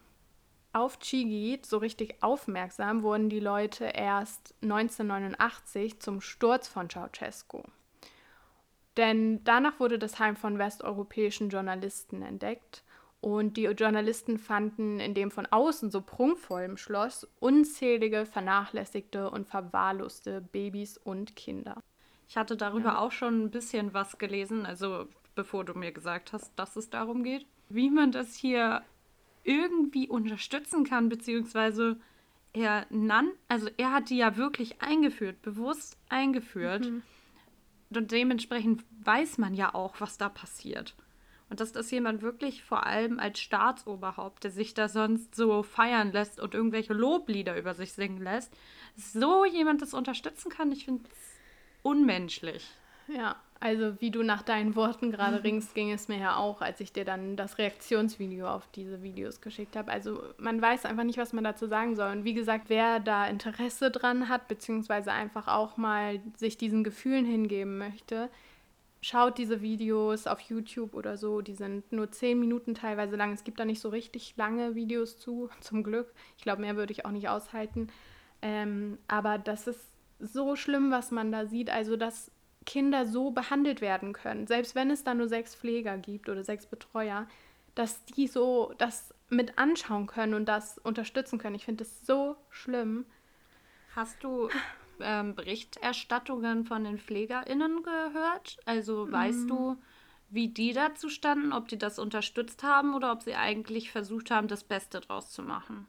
[0.72, 7.62] Auf Chigit, so richtig aufmerksam, wurden die Leute erst 1989 zum Sturz von Ceausescu.
[8.96, 12.82] Denn danach wurde das Heim von westeuropäischen Journalisten entdeckt.
[13.20, 20.40] Und die Journalisten fanden in dem von außen so prunkvollen Schloss unzählige vernachlässigte und verwahrloste
[20.40, 21.82] Babys und Kinder.
[22.28, 22.98] Ich hatte darüber ja.
[22.98, 25.06] auch schon ein bisschen was gelesen, also
[25.37, 28.83] bevor du mir gesagt hast, dass es darum geht, wie man das hier
[29.44, 32.01] irgendwie unterstützen kann, beziehungsweise
[32.53, 36.90] er nan, also er hat die ja wirklich eingeführt, bewusst eingeführt.
[36.90, 37.03] Mhm.
[37.94, 40.96] Und dementsprechend weiß man ja auch, was da passiert.
[41.49, 46.11] Und dass das jemand wirklich vor allem als Staatsoberhaupt, der sich da sonst so feiern
[46.11, 48.53] lässt und irgendwelche Loblieder über sich singen lässt,
[48.96, 51.38] so jemand das unterstützen kann, ich finde es
[51.83, 52.68] unmenschlich.
[53.07, 56.81] Ja, also wie du nach deinen Worten gerade ringst, ging es mir ja auch, als
[56.81, 59.90] ich dir dann das Reaktionsvideo auf diese Videos geschickt habe.
[59.90, 62.11] Also man weiß einfach nicht, was man dazu sagen soll.
[62.12, 67.25] Und wie gesagt, wer da Interesse dran hat, beziehungsweise einfach auch mal sich diesen Gefühlen
[67.25, 68.29] hingeben möchte,
[69.01, 71.40] schaut diese Videos auf YouTube oder so.
[71.40, 73.33] Die sind nur zehn Minuten teilweise lang.
[73.33, 76.12] Es gibt da nicht so richtig lange Videos zu, zum Glück.
[76.37, 77.88] Ich glaube, mehr würde ich auch nicht aushalten.
[78.42, 79.81] Ähm, aber das ist
[80.19, 81.71] so schlimm, was man da sieht.
[81.71, 82.31] Also das
[82.66, 86.66] Kinder so behandelt werden können, selbst wenn es da nur sechs Pfleger gibt oder sechs
[86.66, 87.26] Betreuer,
[87.74, 91.55] dass die so das mit anschauen können und das unterstützen können.
[91.55, 93.07] Ich finde das so schlimm.
[93.94, 94.48] Hast du
[95.00, 98.59] ähm, Berichterstattungen von den PflegerInnen gehört?
[98.66, 99.48] Also weißt mm.
[99.48, 99.76] du,
[100.29, 104.48] wie die dazu standen, ob die das unterstützt haben oder ob sie eigentlich versucht haben,
[104.48, 105.87] das Beste draus zu machen?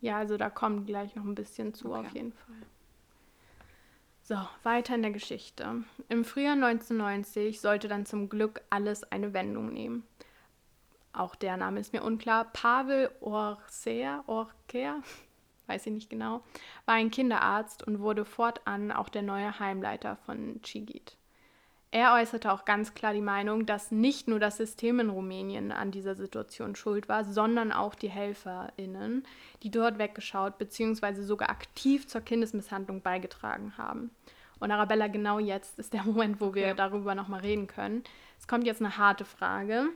[0.00, 2.06] Ja, also da kommt gleich noch ein bisschen zu, okay.
[2.06, 2.56] auf jeden Fall.
[4.28, 4.34] So,
[4.64, 5.84] weiter in der Geschichte.
[6.08, 10.02] Im Frühjahr 1990 sollte dann zum Glück alles eine Wendung nehmen.
[11.12, 12.46] Auch der Name ist mir unklar.
[12.46, 15.00] Pavel Orser, Orker,
[15.68, 16.42] weiß ich nicht genau,
[16.86, 21.16] war ein Kinderarzt und wurde fortan auch der neue Heimleiter von Chigit.
[21.92, 25.92] Er äußerte auch ganz klar die Meinung, dass nicht nur das System in Rumänien an
[25.92, 29.24] dieser Situation schuld war, sondern auch die HelferInnen,
[29.62, 31.22] die dort weggeschaut bzw.
[31.22, 34.10] sogar aktiv zur Kindesmisshandlung beigetragen haben.
[34.58, 38.02] Und Arabella, genau jetzt ist der Moment, wo wir darüber nochmal reden können.
[38.38, 39.86] Es kommt jetzt eine harte Frage.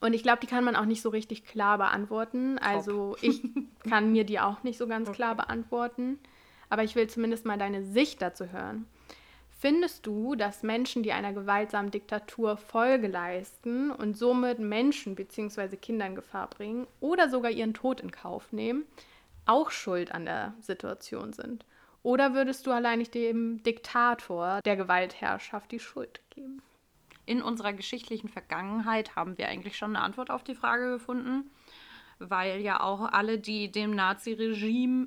[0.00, 2.56] Und ich glaube, die kann man auch nicht so richtig klar beantworten.
[2.56, 2.66] Top.
[2.66, 3.42] Also ich
[3.88, 5.16] kann mir die auch nicht so ganz okay.
[5.16, 6.18] klar beantworten.
[6.70, 8.86] Aber ich will zumindest mal deine Sicht dazu hören.
[9.62, 15.76] Findest du, dass Menschen, die einer gewaltsamen Diktatur Folge leisten und somit Menschen bzw.
[15.76, 18.86] Kinder in Gefahr bringen oder sogar ihren Tod in Kauf nehmen,
[19.46, 21.64] auch schuld an der Situation sind?
[22.02, 26.60] Oder würdest du alleinig dem Diktator der Gewaltherrschaft die Schuld geben?
[27.24, 31.52] In unserer geschichtlichen Vergangenheit haben wir eigentlich schon eine Antwort auf die Frage gefunden,
[32.18, 35.06] weil ja auch alle, die dem Nazi-Regime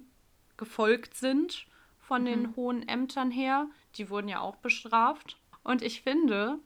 [0.55, 1.67] gefolgt sind,
[1.99, 2.25] von mhm.
[2.25, 3.67] den hohen Ämtern her.
[3.97, 5.37] Die wurden ja auch bestraft.
[5.63, 6.59] Und ich finde,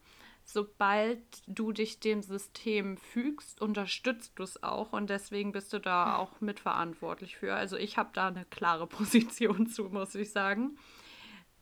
[0.44, 6.18] sobald du dich dem System fügst, unterstützt du es auch und deswegen bist du da
[6.18, 7.54] auch mitverantwortlich für.
[7.54, 10.78] Also ich habe da eine klare Position zu, muss ich sagen.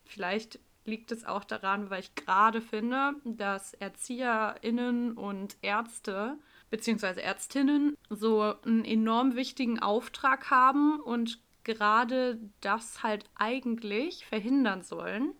[0.05, 6.37] Vielleicht liegt es auch daran, weil ich gerade finde, dass Erzieherinnen und Ärzte
[6.69, 7.19] bzw.
[7.19, 15.33] Ärztinnen so einen enorm wichtigen Auftrag haben und gerade das halt eigentlich verhindern sollen.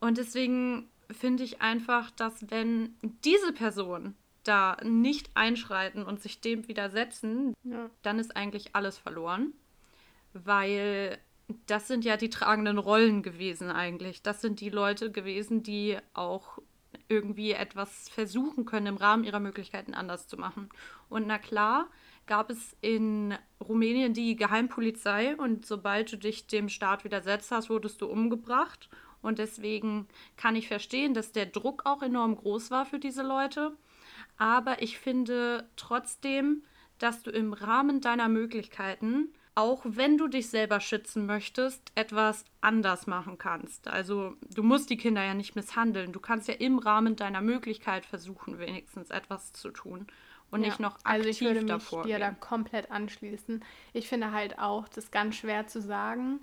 [0.00, 6.66] Und deswegen finde ich einfach, dass wenn diese Person da nicht einschreiten und sich dem
[6.68, 7.90] widersetzen, Ja.
[8.02, 9.52] dann ist eigentlich alles verloren.
[10.32, 11.18] Weil
[11.66, 14.22] das sind ja die tragenden Rollen gewesen eigentlich.
[14.22, 16.58] Das sind die Leute gewesen, die auch
[17.08, 20.68] irgendwie etwas versuchen können, im Rahmen ihrer Möglichkeiten anders zu machen.
[21.08, 21.88] Und na klar,
[22.26, 28.00] gab es in Rumänien die Geheimpolizei und sobald du dich dem Staat widersetzt hast, wurdest
[28.00, 28.88] du umgebracht.
[29.22, 33.76] Und deswegen kann ich verstehen, dass der Druck auch enorm groß war für diese Leute.
[34.38, 36.62] Aber ich finde trotzdem,
[36.98, 43.06] dass du im Rahmen deiner Möglichkeiten, auch wenn du dich selber schützen möchtest, etwas anders
[43.06, 43.88] machen kannst.
[43.88, 46.12] Also du musst die Kinder ja nicht misshandeln.
[46.12, 50.06] Du kannst ja im Rahmen deiner Möglichkeit versuchen, wenigstens etwas zu tun
[50.50, 53.64] und nicht noch aktiv also ich würde mich davor dir da komplett anschließen.
[53.92, 56.40] Ich finde halt auch, das ist ganz schwer zu sagen,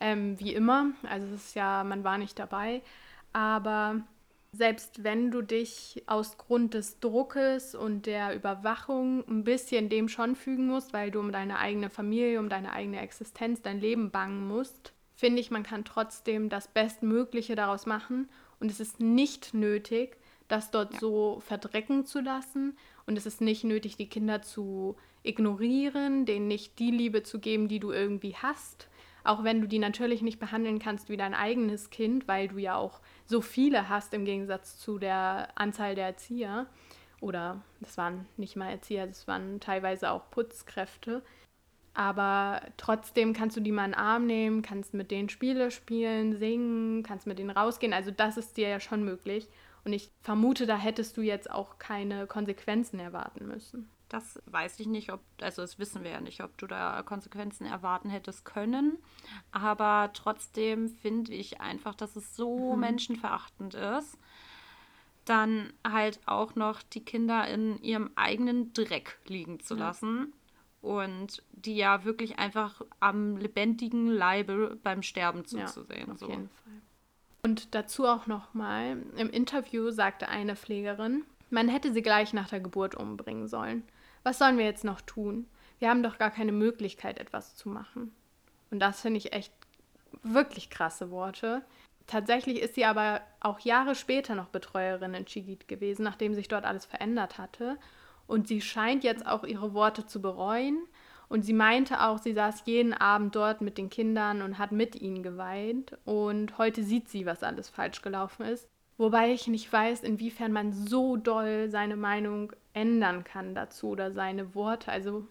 [0.00, 0.92] ähm, wie immer.
[1.08, 2.82] Also es ist ja, man war nicht dabei,
[3.32, 4.02] aber
[4.52, 10.34] selbst wenn du dich aus Grund des Druckes und der Überwachung ein bisschen dem schon
[10.34, 14.48] fügen musst, weil du um deine eigene Familie, um deine eigene Existenz, dein Leben bangen
[14.48, 20.16] musst, finde ich, man kann trotzdem das Bestmögliche daraus machen und es ist nicht nötig,
[20.48, 26.26] das dort so verdrecken zu lassen und es ist nicht nötig, die Kinder zu ignorieren,
[26.26, 28.88] denen nicht die Liebe zu geben, die du irgendwie hast.
[29.24, 32.76] Auch wenn du die natürlich nicht behandeln kannst wie dein eigenes Kind, weil du ja
[32.76, 36.66] auch so viele hast im Gegensatz zu der Anzahl der Erzieher.
[37.20, 41.22] Oder das waren nicht mal Erzieher, das waren teilweise auch Putzkräfte.
[41.92, 46.38] Aber trotzdem kannst du die mal in den Arm nehmen, kannst mit denen Spiele spielen,
[46.38, 47.92] singen, kannst mit denen rausgehen.
[47.92, 49.48] Also das ist dir ja schon möglich.
[49.84, 53.90] Und ich vermute, da hättest du jetzt auch keine Konsequenzen erwarten müssen.
[54.10, 57.64] Das weiß ich nicht, ob, also das wissen wir ja nicht, ob du da Konsequenzen
[57.64, 58.98] erwarten hättest können.
[59.52, 64.18] Aber trotzdem finde ich einfach, dass es so menschenverachtend ist,
[65.24, 70.32] dann halt auch noch die Kinder in ihrem eigenen Dreck liegen zu lassen.
[70.82, 76.10] Und die ja wirklich einfach am lebendigen Leibe beim Sterben zuzusehen.
[76.10, 76.28] auf so.
[76.28, 76.72] jeden Fall.
[77.42, 82.60] Und dazu auch nochmal, im Interview sagte eine Pflegerin, man hätte sie gleich nach der
[82.60, 83.84] Geburt umbringen sollen.
[84.22, 85.46] Was sollen wir jetzt noch tun?
[85.78, 88.14] Wir haben doch gar keine Möglichkeit, etwas zu machen.
[88.70, 89.52] Und das finde ich echt
[90.22, 91.62] wirklich krasse Worte.
[92.06, 96.64] Tatsächlich ist sie aber auch Jahre später noch Betreuerin in Chigit gewesen, nachdem sich dort
[96.64, 97.78] alles verändert hatte.
[98.26, 100.86] Und sie scheint jetzt auch ihre Worte zu bereuen.
[101.28, 104.96] Und sie meinte auch, sie saß jeden Abend dort mit den Kindern und hat mit
[104.96, 105.96] ihnen geweint.
[106.04, 108.68] Und heute sieht sie, was alles falsch gelaufen ist.
[109.00, 114.54] Wobei ich nicht weiß, inwiefern man so doll seine Meinung ändern kann dazu oder seine
[114.54, 114.92] Worte.
[114.92, 115.26] Also,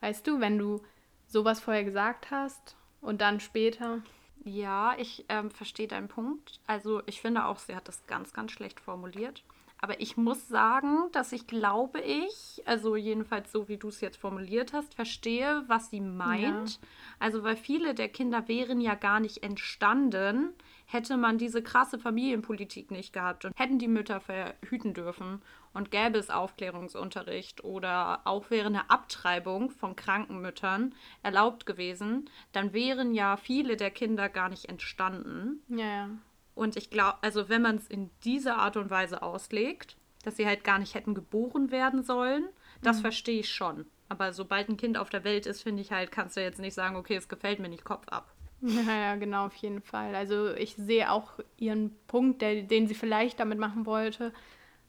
[0.00, 0.82] weißt du, wenn du
[1.28, 4.02] sowas vorher gesagt hast und dann später.
[4.42, 6.58] Ja, ich ähm, verstehe deinen Punkt.
[6.66, 9.44] Also ich finde auch, sie hat das ganz, ganz schlecht formuliert.
[9.80, 14.16] Aber ich muss sagen, dass ich glaube ich, also jedenfalls so wie du es jetzt
[14.16, 16.80] formuliert hast, verstehe, was sie meint.
[17.20, 20.54] Also weil viele der Kinder wären ja gar nicht entstanden,
[20.86, 25.42] hätte man diese krasse Familienpolitik nicht gehabt und hätten die Mütter verhüten dürfen
[25.72, 32.72] und gäbe es Aufklärungsunterricht oder auch wäre eine Abtreibung von kranken Müttern erlaubt gewesen, dann
[32.72, 35.62] wären ja viele der Kinder gar nicht entstanden.
[35.68, 36.10] Ja, ja.
[36.54, 40.46] Und ich glaube, also wenn man es in dieser Art und Weise auslegt, dass sie
[40.46, 42.48] halt gar nicht hätten geboren werden sollen,
[42.82, 43.86] das verstehe ich schon.
[44.08, 46.74] Aber sobald ein Kind auf der Welt ist, finde ich halt, kannst du jetzt nicht
[46.74, 48.34] sagen, okay, es gefällt mir nicht, Kopf ab.
[48.86, 50.14] Ja, ja, genau, auf jeden Fall.
[50.14, 54.32] Also ich sehe auch ihren Punkt, der, den sie vielleicht damit machen wollte,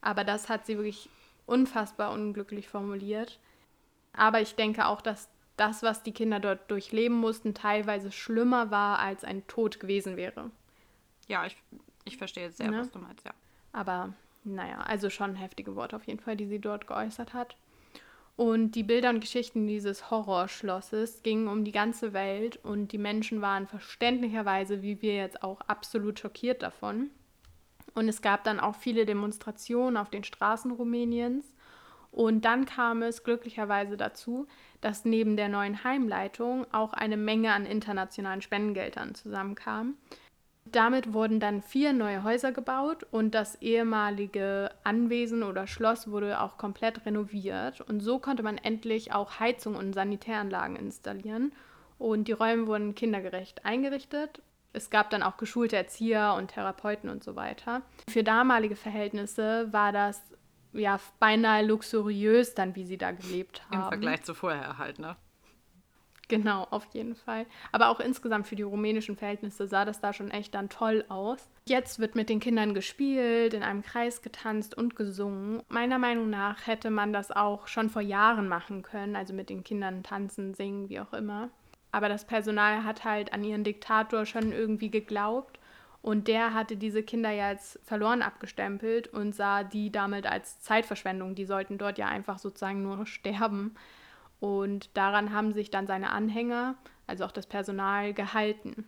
[0.01, 1.09] aber das hat sie wirklich
[1.47, 3.39] unfassbar unglücklich formuliert.
[4.13, 8.99] Aber ich denke auch, dass das, was die Kinder dort durchleben mussten, teilweise schlimmer war,
[8.99, 10.51] als ein Tod gewesen wäre.
[11.27, 11.57] Ja, ich,
[12.05, 12.79] ich verstehe jetzt sehr, Ne?
[12.79, 13.33] was du meinst, ja.
[13.71, 17.55] Aber naja, also schon heftige Worte auf jeden Fall, die sie dort geäußert hat.
[18.35, 23.41] Und die Bilder und Geschichten dieses Horrorschlosses gingen um die ganze Welt und die Menschen
[23.41, 27.11] waren verständlicherweise, wie wir jetzt auch, absolut schockiert davon.
[27.93, 31.53] Und es gab dann auch viele Demonstrationen auf den Straßen Rumäniens.
[32.11, 34.47] Und dann kam es glücklicherweise dazu,
[34.81, 39.95] dass neben der neuen Heimleitung auch eine Menge an internationalen Spendengeldern zusammenkam.
[40.73, 46.57] Damit wurden dann vier neue Häuser gebaut und das ehemalige Anwesen oder Schloss wurde auch
[46.57, 47.81] komplett renoviert.
[47.81, 51.53] Und so konnte man endlich auch Heizung und Sanitäranlagen installieren.
[51.99, 54.41] Und die Räume wurden kindergerecht eingerichtet.
[54.73, 57.83] Es gab dann auch geschulte Erzieher und Therapeuten und so weiter.
[58.09, 60.23] Für damalige Verhältnisse war das
[60.73, 63.83] ja beinahe luxuriös dann, wie sie da gelebt haben.
[63.83, 65.15] Im Vergleich zu vorher halt, ne?
[66.29, 67.45] Genau, auf jeden Fall.
[67.71, 71.49] Aber auch insgesamt für die rumänischen Verhältnisse sah das da schon echt dann toll aus.
[71.65, 75.61] Jetzt wird mit den Kindern gespielt, in einem Kreis getanzt und gesungen.
[75.67, 79.63] Meiner Meinung nach hätte man das auch schon vor Jahren machen können, also mit den
[79.63, 81.49] Kindern tanzen, singen, wie auch immer.
[81.91, 85.59] Aber das Personal hat halt an ihren Diktator schon irgendwie geglaubt
[86.03, 91.33] und der hatte diese Kinder ja als verloren abgestempelt und sah die damit als Zeitverschwendung.
[91.33, 93.75] Die sollten dort ja einfach sozusagen nur sterben.
[94.43, 96.75] Und daran haben sich dann seine Anhänger,
[97.07, 98.85] also auch das Personal, gehalten.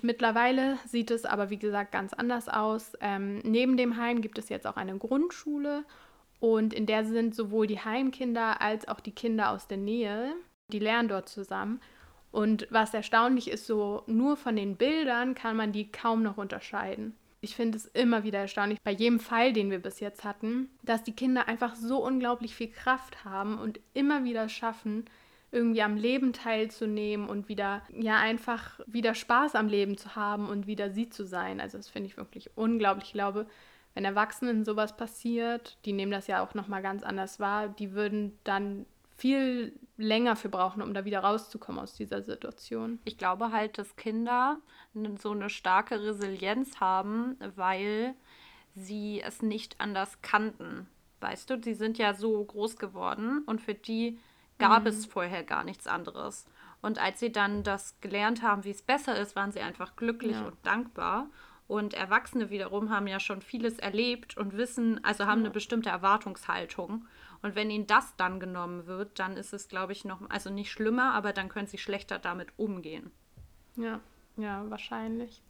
[0.00, 2.94] Mittlerweile sieht es aber, wie gesagt, ganz anders aus.
[3.02, 5.84] Ähm, neben dem Heim gibt es jetzt auch eine Grundschule
[6.40, 10.32] und in der sind sowohl die Heimkinder als auch die Kinder aus der Nähe.
[10.72, 11.82] Die lernen dort zusammen.
[12.32, 17.14] Und was erstaunlich ist, so nur von den Bildern kann man die kaum noch unterscheiden.
[17.46, 21.04] Ich finde es immer wieder erstaunlich, bei jedem Fall, den wir bis jetzt hatten, dass
[21.04, 25.04] die Kinder einfach so unglaublich viel Kraft haben und immer wieder schaffen,
[25.52, 30.66] irgendwie am Leben teilzunehmen und wieder, ja, einfach wieder Spaß am Leben zu haben und
[30.66, 31.60] wieder sie zu sein.
[31.60, 33.06] Also das finde ich wirklich unglaublich.
[33.06, 33.46] Ich glaube,
[33.94, 38.36] wenn Erwachsenen sowas passiert, die nehmen das ja auch nochmal ganz anders wahr, die würden
[38.42, 42.98] dann viel länger für brauchen, um da wieder rauszukommen aus dieser Situation.
[43.04, 44.58] Ich glaube halt, dass Kinder
[45.18, 48.14] so eine starke Resilienz haben, weil
[48.74, 50.86] sie es nicht anders kannten.
[51.20, 54.18] Weißt du, sie sind ja so groß geworden und für die
[54.58, 54.88] gab mhm.
[54.88, 56.46] es vorher gar nichts anderes.
[56.82, 60.36] Und als sie dann das gelernt haben, wie es besser ist, waren sie einfach glücklich
[60.36, 60.46] ja.
[60.46, 61.28] und dankbar.
[61.66, 65.46] Und Erwachsene wiederum haben ja schon vieles erlebt und wissen, also haben ja.
[65.46, 67.06] eine bestimmte Erwartungshaltung.
[67.42, 70.70] Und wenn ihnen das dann genommen wird, dann ist es, glaube ich, noch, also nicht
[70.70, 73.10] schlimmer, aber dann können sie schlechter damit umgehen.
[73.76, 74.00] Ja,
[74.36, 75.42] ja, wahrscheinlich.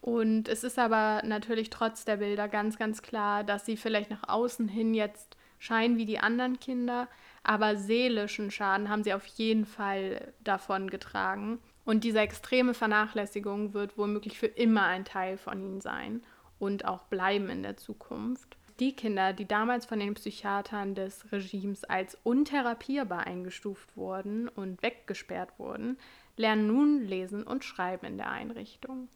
[0.00, 4.28] Und es ist aber natürlich trotz der Bilder ganz, ganz klar, dass sie vielleicht nach
[4.28, 7.06] außen hin jetzt scheinen wie die anderen Kinder,
[7.44, 11.60] aber seelischen Schaden haben sie auf jeden Fall davon getragen.
[11.84, 16.22] Und diese extreme Vernachlässigung wird womöglich für immer ein Teil von ihnen sein
[16.58, 18.56] und auch bleiben in der Zukunft.
[18.82, 25.56] Die Kinder, die damals von den Psychiatern des Regimes als untherapierbar eingestuft wurden und weggesperrt
[25.56, 25.98] wurden,
[26.36, 29.06] lernen nun lesen und schreiben in der Einrichtung.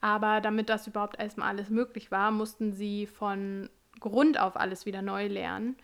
[0.00, 5.02] Aber damit das überhaupt erstmal alles möglich war, mussten sie von Grund auf alles wieder
[5.02, 5.74] neu lernen.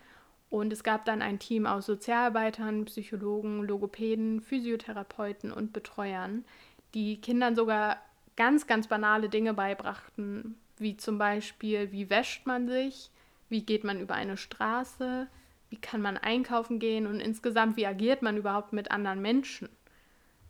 [0.49, 6.45] Und es gab dann ein Team aus Sozialarbeitern, Psychologen, Logopäden, Physiotherapeuten und Betreuern,
[6.93, 7.97] die Kindern sogar
[8.37, 13.09] ganz, ganz banale Dinge beibrachten, wie zum Beispiel, wie wäscht man sich,
[13.49, 15.27] wie geht man über eine Straße,
[15.69, 19.69] wie kann man einkaufen gehen und insgesamt, wie agiert man überhaupt mit anderen Menschen.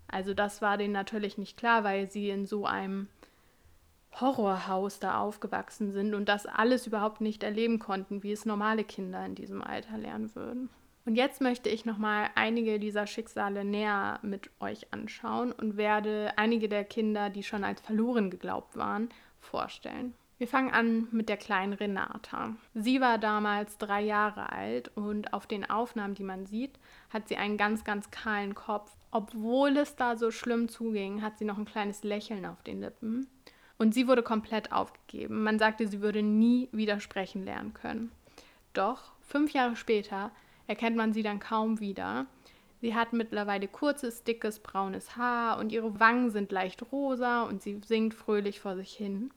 [0.07, 3.07] Also das war denen natürlich nicht klar, weil sie in so einem
[4.19, 9.25] Horrorhaus da aufgewachsen sind und das alles überhaupt nicht erleben konnten, wie es normale Kinder
[9.25, 10.69] in diesem Alter lernen würden.
[11.05, 16.69] Und jetzt möchte ich nochmal einige dieser Schicksale näher mit euch anschauen und werde einige
[16.69, 20.13] der Kinder, die schon als verloren geglaubt waren, vorstellen.
[20.39, 22.55] Wir fangen an mit der kleinen Renata.
[22.73, 27.37] Sie war damals drei Jahre alt und auf den Aufnahmen, die man sieht, hat sie
[27.37, 28.91] einen ganz, ganz kahlen Kopf.
[29.11, 33.27] Obwohl es da so schlimm zuging, hat sie noch ein kleines Lächeln auf den Lippen.
[33.77, 35.43] Und sie wurde komplett aufgegeben.
[35.43, 38.11] Man sagte, sie würde nie widersprechen lernen können.
[38.73, 40.31] Doch fünf Jahre später
[40.67, 42.25] erkennt man sie dann kaum wieder.
[42.81, 47.79] Sie hat mittlerweile kurzes, dickes, braunes Haar und ihre Wangen sind leicht rosa und sie
[47.85, 49.31] singt fröhlich vor sich hin.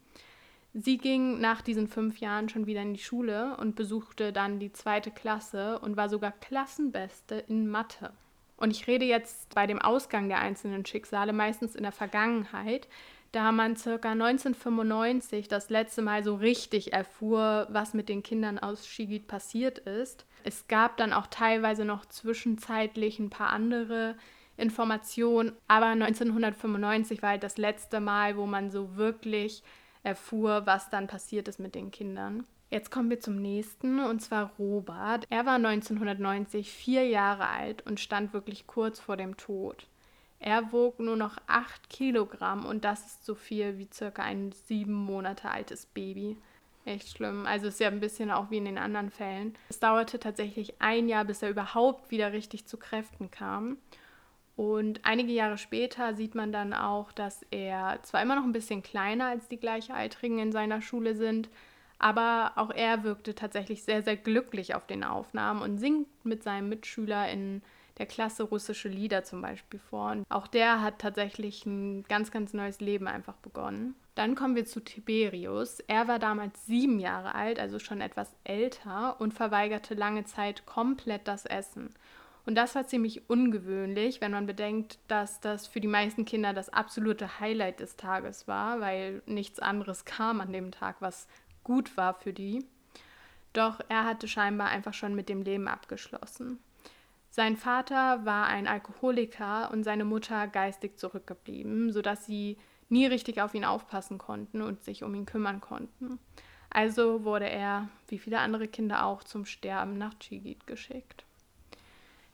[0.79, 4.73] Sie ging nach diesen fünf Jahren schon wieder in die Schule und besuchte dann die
[4.75, 8.13] zweite Klasse und war sogar Klassenbeste in Mathe.
[8.59, 12.89] Und ich rede jetzt bei dem Ausgang der einzelnen Schicksale meistens in der Vergangenheit,
[13.33, 18.87] da man circa 1995 das letzte Mal so richtig erfuhr, was mit den Kindern aus
[18.87, 20.27] Shigit passiert ist.
[20.45, 24.15] Es gab dann auch teilweise noch zwischenzeitlich ein paar andere
[24.59, 29.63] Informationen, aber 1995 war halt das letzte Mal, wo man so wirklich
[30.07, 32.47] erfuhr, was dann passiert ist mit den Kindern.
[32.71, 35.27] Jetzt kommen wir zum nächsten, und zwar Robert.
[35.31, 39.87] Er war 1990 vier Jahre alt und stand wirklich kurz vor dem Tod.
[40.39, 44.93] Er wog nur noch acht Kilogramm und das ist so viel wie circa ein sieben
[44.93, 46.37] Monate altes Baby.
[46.85, 47.47] Echt schlimm.
[47.47, 49.57] Also ist ja ein bisschen auch wie in den anderen Fällen.
[49.69, 53.79] Es dauerte tatsächlich ein Jahr, bis er überhaupt wieder richtig zu Kräften kam.
[54.57, 58.83] Und einige Jahre später sieht man dann auch, dass er zwar immer noch ein bisschen
[58.83, 61.51] kleiner als die Gleichaltrigen in seiner Schule sind,
[61.99, 66.71] aber auch er wirkte tatsächlich sehr, sehr glücklich auf den Aufnahmen und singt mit seinem
[66.71, 67.63] Mitschüler in
[67.99, 70.11] der Klasse russische Lieder zum Beispiel vor.
[70.11, 73.95] Und auch der hat tatsächlich ein ganz, ganz neues Leben einfach begonnen.
[74.15, 75.81] Dann kommen wir zu Tiberius.
[75.81, 81.29] Er war damals sieben Jahre alt, also schon etwas älter und verweigerte lange Zeit komplett
[81.29, 81.91] das Essen.
[82.47, 86.69] Und das war ziemlich ungewöhnlich, wenn man bedenkt, dass das für die meisten Kinder das
[86.69, 91.27] absolute Highlight des Tages war, weil nichts anderes kam an dem Tag, was
[91.65, 92.65] gut war für die.
[93.53, 96.61] Doch er hatte scheinbar einfach schon mit dem Leben abgeschlossen.
[97.31, 103.55] Sein Vater war ein Alkoholiker und seine Mutter geistig zurückgeblieben, sodass sie nie richtig auf
[103.55, 106.21] ihn aufpassen konnten und sich um ihn kümmern konnten.
[106.71, 111.25] Also wurde er, wie viele andere Kinder auch, zum Sterben nach Chigit geschickt.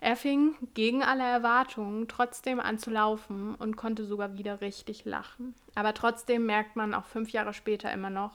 [0.02, 5.54] Er fing gegen alle Erwartungen trotzdem an zu laufen und konnte sogar wieder richtig lachen.
[5.76, 8.32] Aber trotzdem merkt man auch fünf Jahre später immer noch,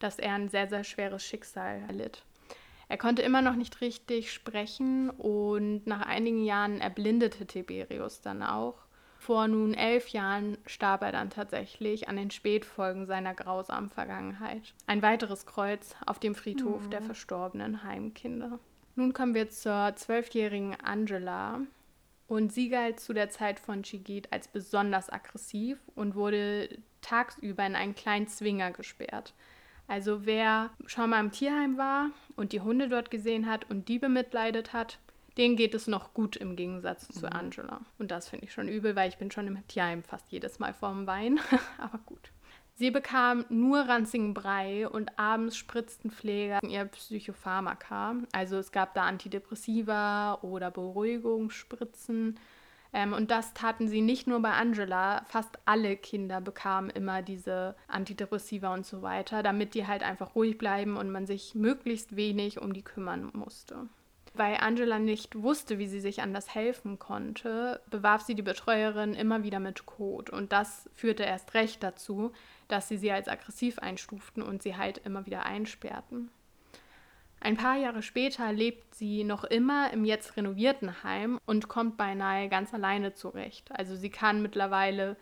[0.00, 2.24] dass er ein sehr, sehr schweres Schicksal erlitt.
[2.88, 8.74] Er konnte immer noch nicht richtig sprechen und nach einigen Jahren erblindete Tiberius dann auch.
[9.20, 14.74] Vor nun elf Jahren starb er dann tatsächlich an den Spätfolgen seiner grausamen Vergangenheit.
[14.88, 16.90] Ein weiteres Kreuz auf dem Friedhof mhm.
[16.90, 18.58] der verstorbenen Heimkinder.
[18.96, 21.60] Nun kommen wir zur zwölfjährigen Angela.
[22.26, 27.76] Und sie galt zu der Zeit von Chigit als besonders aggressiv und wurde tagsüber in
[27.76, 29.34] einen kleinen Zwinger gesperrt.
[29.86, 33.98] Also wer schon mal im Tierheim war und die Hunde dort gesehen hat und die
[33.98, 34.98] bemitleidet hat,
[35.36, 37.12] denen geht es noch gut im Gegensatz mhm.
[37.20, 37.80] zu Angela.
[37.98, 40.72] Und das finde ich schon übel, weil ich bin schon im Tierheim fast jedes Mal
[40.72, 41.38] vorm Wein.
[41.78, 42.30] Aber gut.
[42.76, 48.16] Sie bekam nur ranzigen Brei und abends spritzten Pfleger ihr Psychopharmaka.
[48.32, 52.36] Also es gab da Antidepressiva oder Beruhigungsspritzen.
[52.92, 57.76] Ähm, und das taten sie nicht nur bei Angela, fast alle Kinder bekamen immer diese
[57.86, 62.60] Antidepressiva und so weiter, damit die halt einfach ruhig bleiben und man sich möglichst wenig
[62.60, 63.88] um die kümmern musste.
[64.36, 69.44] Weil Angela nicht wusste, wie sie sich anders helfen konnte, bewarf sie die Betreuerin immer
[69.44, 70.28] wieder mit Kot.
[70.28, 72.32] Und das führte erst recht dazu,
[72.66, 76.30] dass sie sie als aggressiv einstuften und sie halt immer wieder einsperrten.
[77.40, 82.48] Ein paar Jahre später lebt sie noch immer im jetzt renovierten Heim und kommt beinahe
[82.48, 83.70] ganz alleine zurecht.
[83.70, 85.16] Also sie kann mittlerweile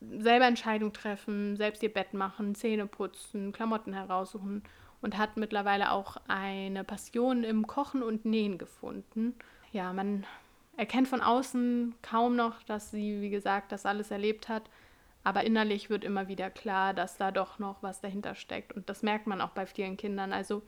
[0.00, 4.64] selber Entscheidungen treffen, selbst ihr Bett machen, Zähne putzen, Klamotten heraussuchen
[5.04, 9.34] und hat mittlerweile auch eine Passion im Kochen und Nähen gefunden.
[9.70, 10.24] Ja, man
[10.78, 14.62] erkennt von außen kaum noch, dass sie, wie gesagt, das alles erlebt hat,
[15.22, 18.72] aber innerlich wird immer wieder klar, dass da doch noch was dahinter steckt.
[18.72, 20.32] Und das merkt man auch bei vielen Kindern.
[20.32, 20.62] Also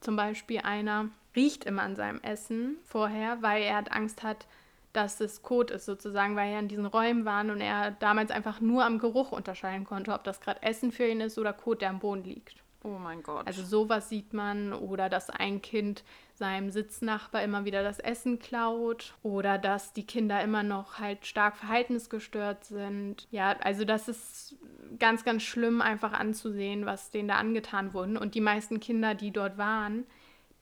[0.00, 4.46] zum Beispiel einer riecht immer an seinem Essen vorher, weil er Angst hat,
[4.94, 8.62] dass es Kot ist, sozusagen, weil er in diesen Räumen war und er damals einfach
[8.62, 11.90] nur am Geruch unterscheiden konnte, ob das gerade Essen für ihn ist oder Kot, der
[11.90, 12.65] am Boden liegt.
[12.86, 13.48] Oh mein Gott.
[13.48, 19.14] Also sowas sieht man oder dass ein Kind seinem Sitznachbar immer wieder das Essen klaut
[19.24, 23.26] oder dass die Kinder immer noch halt stark verhaltensgestört sind.
[23.32, 24.54] Ja, also das ist
[25.00, 28.16] ganz, ganz schlimm einfach anzusehen, was denen da angetan wurden.
[28.16, 30.04] Und die meisten Kinder, die dort waren,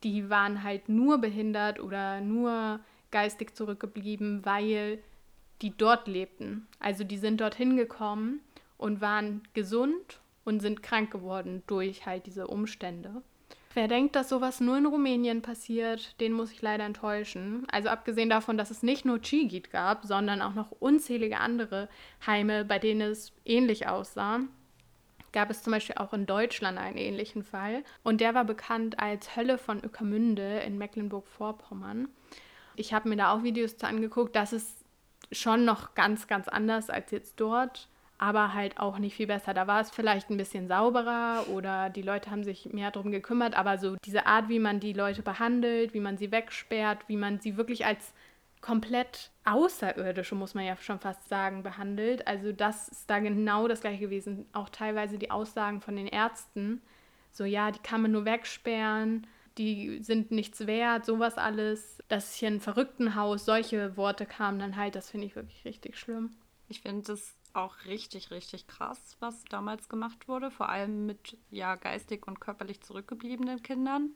[0.02, 4.98] die waren halt nur behindert oder nur geistig zurückgeblieben, weil
[5.60, 6.66] die dort lebten.
[6.78, 8.40] Also die sind dorthin gekommen
[8.78, 13.22] und waren gesund und sind krank geworden durch halt diese Umstände.
[13.74, 17.66] Wer denkt, dass sowas nur in Rumänien passiert, den muss ich leider enttäuschen.
[17.72, 21.88] Also abgesehen davon, dass es nicht nur Chigit gab, sondern auch noch unzählige andere
[22.24, 24.40] Heime, bei denen es ähnlich aussah,
[25.32, 27.82] gab es zum Beispiel auch in Deutschland einen ähnlichen Fall.
[28.04, 32.08] Und der war bekannt als Hölle von Öckermünde in Mecklenburg-Vorpommern.
[32.76, 34.36] Ich habe mir da auch Videos zu angeguckt.
[34.36, 34.84] Das ist
[35.32, 37.88] schon noch ganz, ganz anders als jetzt dort
[38.24, 39.52] aber halt auch nicht viel besser.
[39.52, 43.54] Da war es vielleicht ein bisschen sauberer oder die Leute haben sich mehr darum gekümmert,
[43.54, 47.38] aber so diese Art, wie man die Leute behandelt, wie man sie wegsperrt, wie man
[47.38, 48.14] sie wirklich als
[48.62, 52.26] komplett außerirdische, muss man ja schon fast sagen, behandelt.
[52.26, 54.46] Also das ist da genau das gleiche gewesen.
[54.54, 56.80] Auch teilweise die Aussagen von den Ärzten,
[57.30, 59.26] so ja, die kann man nur wegsperren,
[59.58, 62.02] die sind nichts wert, sowas alles.
[62.08, 65.98] Das ist hier ein Verrücktenhaus, solche Worte kamen dann halt, das finde ich wirklich richtig
[65.98, 66.30] schlimm.
[66.70, 71.76] Ich finde das auch richtig, richtig krass, was damals gemacht wurde, vor allem mit ja
[71.76, 74.10] geistig und körperlich zurückgebliebenen Kindern.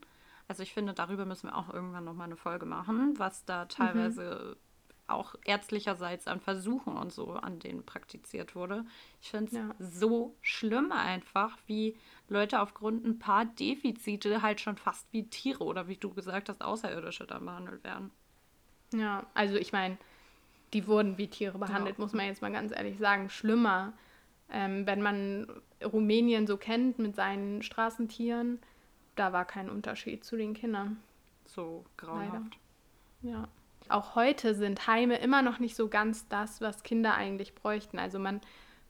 [0.48, 3.66] Also ich finde, darüber müssen wir auch irgendwann noch mal eine Folge machen, was da
[3.66, 5.04] teilweise mhm.
[5.06, 8.84] auch ärztlicherseits an Versuchen und so an denen praktiziert wurde.
[9.20, 9.74] Ich finde es ja.
[9.78, 11.96] so schlimm einfach, wie
[12.28, 16.62] Leute aufgrund ein paar Defizite halt schon fast wie Tiere oder wie du gesagt hast,
[16.62, 18.10] Außerirdische dann behandelt werden.
[18.94, 19.98] Ja, also ich meine,
[20.72, 22.02] die wurden wie Tiere behandelt, ja.
[22.02, 23.30] muss man jetzt mal ganz ehrlich sagen.
[23.30, 23.92] Schlimmer.
[24.50, 25.46] Ähm, wenn man
[25.84, 28.58] Rumänien so kennt mit seinen Straßentieren,
[29.14, 30.98] da war kein Unterschied zu den Kindern.
[31.44, 32.58] So grauenhaft.
[33.22, 33.48] Ja.
[33.88, 37.98] Auch heute sind Heime immer noch nicht so ganz das, was Kinder eigentlich bräuchten.
[37.98, 38.40] Also man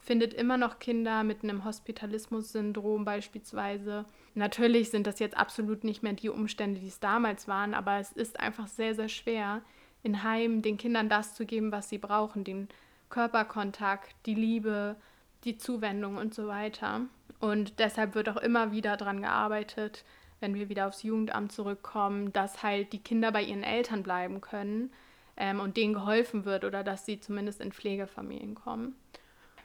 [0.01, 4.05] findet immer noch Kinder mit einem Hospitalismus-Syndrom beispielsweise.
[4.35, 8.13] Natürlich sind das jetzt absolut nicht mehr die Umstände, die es damals waren, aber es
[8.13, 9.63] ist einfach sehr, sehr schwer,
[10.03, 12.69] in Heim den Kindern das zu geben, was sie brauchen, den
[13.11, 14.97] Körperkontakt, die Liebe,
[15.45, 17.03] die Zuwendung und so weiter.
[17.41, 20.05] Und deshalb wird auch immer wieder daran gearbeitet,
[20.41, 24.93] wenn wir wieder aufs Jugendamt zurückkommen, dass halt die Kinder bei ihren Eltern bleiben können
[25.37, 28.97] ähm, und denen geholfen wird oder dass sie zumindest in Pflegefamilien kommen.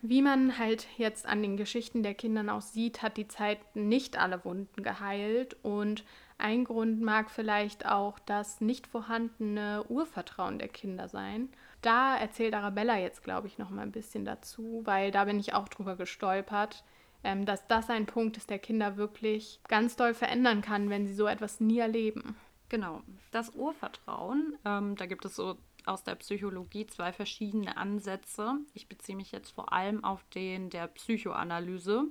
[0.02, 4.20] Wie man halt jetzt an den Geschichten der Kinder auch sieht, hat die Zeit nicht
[4.20, 6.04] alle Wunden geheilt und
[6.44, 11.50] ein Grund mag vielleicht auch das nicht vorhandene Urvertrauen der Kinder sein.
[11.82, 15.54] Da erzählt Arabella jetzt, glaube ich, noch mal ein bisschen dazu, weil da bin ich
[15.54, 16.84] auch drüber gestolpert,
[17.24, 21.14] ähm, dass das ein Punkt ist, der Kinder wirklich ganz doll verändern kann, wenn sie
[21.14, 22.36] so etwas nie erleben.
[22.68, 28.56] Genau, das Urvertrauen, ähm, da gibt es so aus der Psychologie zwei verschiedene Ansätze.
[28.74, 32.06] Ich beziehe mich jetzt vor allem auf den der Psychoanalyse.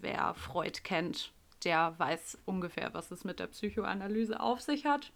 [0.00, 1.32] Wer Freud kennt,
[1.64, 5.12] der weiß ungefähr, was es mit der Psychoanalyse auf sich hat.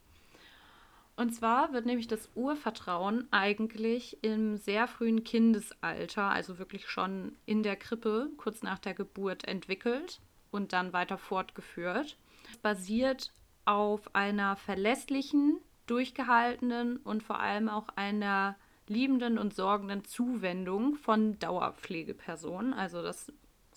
[1.17, 7.63] Und zwar wird nämlich das Urvertrauen eigentlich im sehr frühen Kindesalter, also wirklich schon in
[7.63, 10.21] der Krippe, kurz nach der Geburt entwickelt
[10.51, 12.19] und dann weiter fortgeführt.
[12.63, 13.33] Basiert
[13.65, 22.75] auf einer verlässlichen, durchgehaltenen und vor allem auch einer liebenden und sorgenden Zuwendung von Dauerpflegepersonen.
[22.75, 23.33] Also das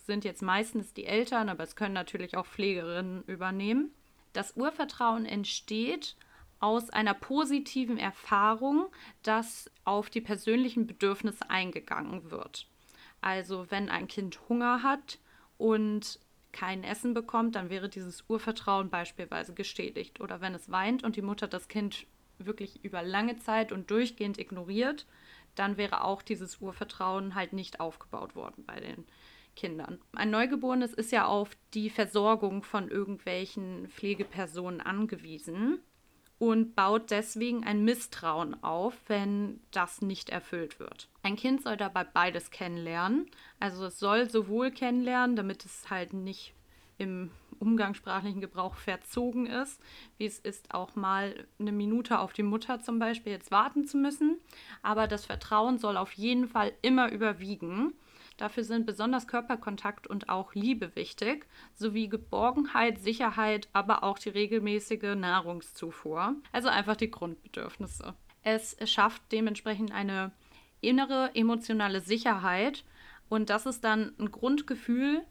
[0.09, 3.93] sind jetzt meistens die Eltern, aber es können natürlich auch Pflegerinnen übernehmen.
[4.33, 6.15] Das Urvertrauen entsteht
[6.59, 8.87] aus einer positiven Erfahrung,
[9.21, 12.67] dass auf die persönlichen Bedürfnisse eingegangen wird.
[13.21, 15.19] Also wenn ein Kind Hunger hat
[15.59, 16.19] und
[16.51, 20.21] kein Essen bekommt, dann wäre dieses Urvertrauen beispielsweise gestätigt.
[20.21, 22.07] Oder wenn es weint und die Mutter das Kind
[22.39, 25.05] wirklich über lange Zeit und durchgehend ignoriert,
[25.53, 29.05] dann wäre auch dieses Urvertrauen halt nicht aufgebaut worden bei den
[29.59, 29.99] Kindern.
[30.13, 35.79] Ein Neugeborenes ist ja auf die Versorgung von irgendwelchen Pflegepersonen angewiesen
[36.37, 41.09] und baut deswegen ein Misstrauen auf, wenn das nicht erfüllt wird.
[41.23, 43.29] Ein Kind soll dabei beides kennenlernen.
[43.59, 46.53] Also es soll sowohl kennenlernen, damit es halt nicht
[46.97, 47.29] im
[47.59, 49.81] umgangssprachlichen Gebrauch verzogen ist,
[50.17, 53.97] wie es ist, auch mal eine Minute auf die Mutter zum Beispiel jetzt warten zu
[53.97, 54.37] müssen.
[54.81, 57.93] Aber das Vertrauen soll auf jeden Fall immer überwiegen.
[58.39, 65.15] Dafür sind besonders Körperkontakt und auch Liebe wichtig, sowie Geborgenheit, Sicherheit, aber auch die regelmäßige
[65.15, 66.35] Nahrungszufuhr.
[66.53, 68.13] Also einfach die Grundbedürfnisse.
[68.43, 70.31] Es schafft dementsprechend eine
[70.79, 72.85] innere emotionale Sicherheit
[73.27, 75.25] und das ist dann ein Grundgefühl,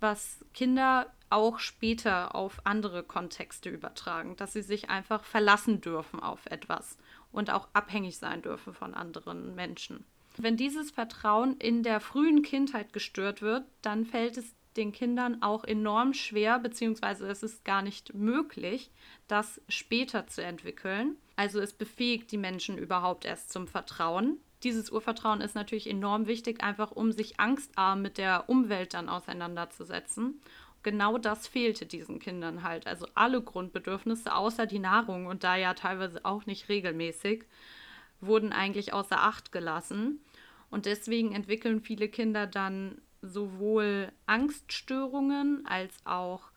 [0.00, 6.46] was Kinder auch später auf andere Kontexte übertragen, dass sie sich einfach verlassen dürfen auf
[6.46, 6.98] etwas
[7.30, 10.04] und auch abhängig sein dürfen von anderen Menschen.
[10.40, 15.64] Wenn dieses Vertrauen in der frühen Kindheit gestört wird, dann fällt es den Kindern auch
[15.64, 18.92] enorm schwer, beziehungsweise es ist gar nicht möglich,
[19.26, 21.16] das später zu entwickeln.
[21.34, 24.38] Also es befähigt die Menschen überhaupt erst zum Vertrauen.
[24.62, 30.40] Dieses Urvertrauen ist natürlich enorm wichtig, einfach um sich angstarm mit der Umwelt dann auseinanderzusetzen.
[30.82, 32.86] Genau das fehlte diesen Kindern halt.
[32.86, 37.44] Also alle Grundbedürfnisse außer die Nahrung und da ja teilweise auch nicht regelmäßig,
[38.20, 40.20] wurden eigentlich außer Acht gelassen.
[40.70, 46.50] Und deswegen entwickeln viele Kinder dann sowohl Angststörungen als auch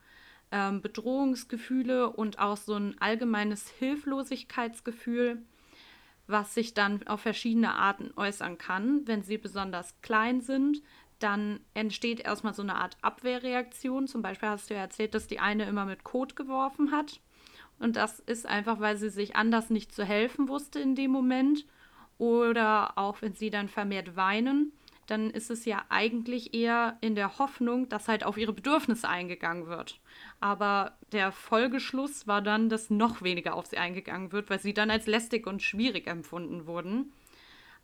[0.51, 5.41] ähm, Bedrohungsgefühle und auch so ein allgemeines Hilflosigkeitsgefühl,
[6.27, 9.07] was sich dann auf verschiedene Arten äußern kann.
[9.07, 10.81] Wenn sie besonders klein sind,
[11.19, 14.07] dann entsteht erstmal so eine Art Abwehrreaktion.
[14.07, 17.19] Zum Beispiel hast du ja erzählt, dass die eine immer mit Kot geworfen hat.
[17.79, 21.65] Und das ist einfach, weil sie sich anders nicht zu helfen wusste in dem Moment
[22.21, 24.73] oder auch wenn sie dann vermehrt weinen,
[25.07, 29.65] dann ist es ja eigentlich eher in der Hoffnung, dass halt auf ihre Bedürfnisse eingegangen
[29.65, 29.99] wird.
[30.39, 34.91] Aber der Folgeschluss war dann, dass noch weniger auf sie eingegangen wird, weil sie dann
[34.91, 37.11] als lästig und schwierig empfunden wurden.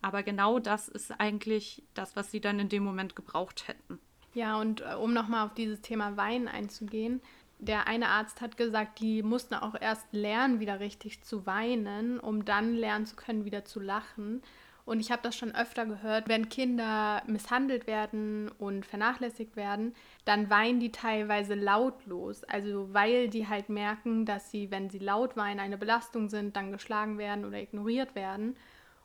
[0.04, 3.98] Aber genau das ist eigentlich das, was sie dann in dem Moment gebraucht hätten.
[4.36, 7.22] Ja, und äh, um nochmal auf dieses Thema Weinen einzugehen,
[7.60, 12.46] der eine Arzt hat gesagt, die mussten auch erst lernen, wieder richtig zu weinen, um
[12.46, 14.42] dann lernen zu können, wieder zu lachen.
[14.86, 19.94] Und ich habe das schon öfter gehört, wenn Kinder misshandelt werden und vernachlässigt werden,
[20.24, 22.46] dann weinen die teilweise lautlos.
[22.46, 26.72] Also weil die halt merken, dass sie, wenn sie laut weinen, eine Belastung sind, dann
[26.72, 28.56] geschlagen werden oder ignoriert werden.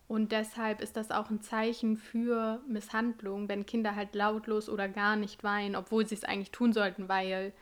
[0.07, 5.17] Und deshalb ist das auch ein Zeichen für Misshandlung, wenn Kinder halt lautlos oder gar
[5.17, 7.53] nicht weinen, obwohl sie es eigentlich tun sollten, weil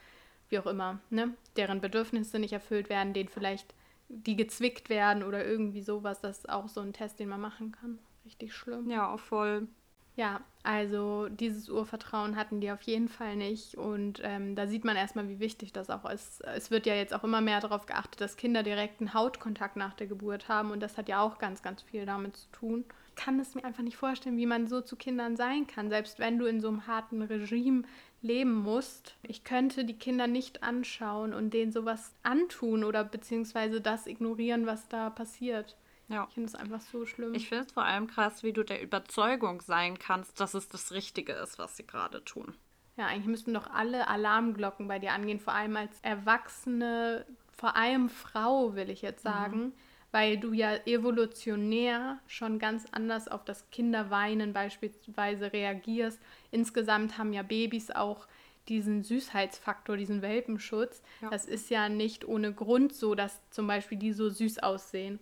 [0.51, 3.75] wie auch immer, ne, deren Bedürfnisse nicht erfüllt werden, denen vielleicht
[4.09, 7.73] die gezwickt werden oder irgendwie sowas, das ist auch so ein Test, den man machen
[7.73, 7.99] kann.
[8.25, 8.91] Richtig schlimm.
[8.91, 9.69] Ja, auch voll.
[10.17, 13.77] Ja, also dieses Urvertrauen hatten die auf jeden Fall nicht.
[13.77, 16.45] Und ähm, da sieht man erstmal, wie wichtig das auch ist.
[16.45, 20.09] Es wird ja jetzt auch immer mehr darauf geachtet, dass Kinder direkten Hautkontakt nach der
[20.09, 20.73] Geburt haben.
[20.73, 22.85] Und das hat ja auch ganz, ganz viel damit zu tun.
[23.09, 26.19] Ich kann es mir einfach nicht vorstellen, wie man so zu Kindern sein kann, selbst
[26.19, 27.85] wenn du in so einem harten Regime
[28.23, 29.17] leben musst.
[29.23, 34.89] Ich könnte die Kinder nicht anschauen und denen sowas antun oder beziehungsweise das ignorieren, was
[34.89, 35.77] da passiert.
[36.09, 36.27] Ja.
[36.29, 37.35] Ich finde es einfach so schlimm.
[37.35, 40.93] Ich finde es vor allem krass, wie du der Überzeugung sein kannst, dass es das
[40.93, 42.55] Richtige ist, was sie gerade tun.
[42.97, 47.25] Ja, eigentlich müssten doch alle Alarmglocken bei dir angehen, vor allem als erwachsene,
[47.57, 49.29] vor allem Frau, will ich jetzt mhm.
[49.29, 49.73] sagen, mhm.
[50.13, 56.21] Weil du ja evolutionär schon ganz anders auf das Kinderweinen beispielsweise reagierst.
[56.51, 58.27] Insgesamt haben ja Babys auch
[58.69, 61.03] diesen Süßheitsfaktor, diesen Welpenschutz.
[61.21, 61.31] Ja.
[61.31, 65.19] Das ist ja nicht ohne Grund so, dass zum Beispiel die so süß aussehen.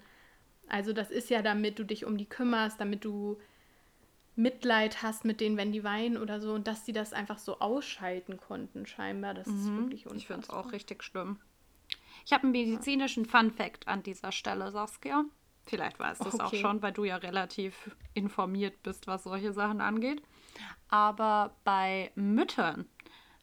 [0.68, 3.38] Also das ist ja, damit du dich um die kümmerst, damit du
[4.36, 7.58] Mitleid hast mit denen, wenn die weinen oder so und dass sie das einfach so
[7.58, 9.34] ausschalten konnten, scheinbar.
[9.34, 9.58] Das mhm.
[9.58, 10.16] ist wirklich unfassbar.
[10.16, 11.38] Ich finde es auch richtig schlimm.
[12.28, 13.30] Ich habe einen medizinischen ja.
[13.30, 15.24] Fun Fact an dieser Stelle, Saskia.
[15.64, 16.44] Vielleicht weißt du es okay.
[16.44, 20.22] auch schon, weil du ja relativ informiert bist, was solche Sachen angeht.
[20.90, 22.84] Aber bei Müttern,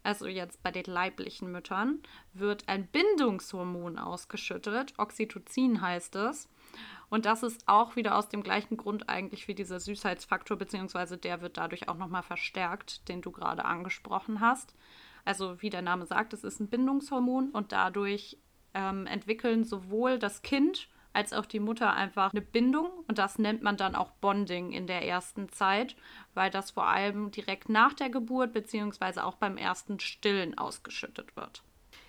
[0.03, 4.93] also jetzt bei den leiblichen Müttern, wird ein Bindungshormon ausgeschüttet.
[4.99, 6.47] Oxytocin heißt es.
[7.09, 11.41] Und das ist auch wieder aus dem gleichen Grund eigentlich wie dieser Süßheitsfaktor, beziehungsweise der
[11.41, 14.75] wird dadurch auch nochmal verstärkt, den du gerade angesprochen hast.
[15.23, 18.37] Also wie der Name sagt, es ist ein Bindungshormon und dadurch
[18.75, 23.63] ähm, entwickeln sowohl das Kind als auch die Mutter einfach eine Bindung und das nennt
[23.63, 25.95] man dann auch Bonding in der ersten Zeit,
[26.33, 31.63] weil das vor allem direkt nach der Geburt beziehungsweise auch beim ersten Stillen ausgeschüttet wird.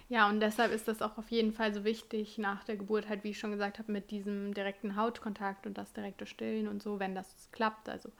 [0.09, 3.25] Ja, und deshalb ist das auch auf jeden Fall so wichtig nach der Geburt, halt
[3.25, 7.01] wie ich schon gesagt habe, mit diesem direkten Hautkontakt und das direkte Stillen und so,
[7.01, 7.89] wenn das klappt.
[7.89, 8.11] Also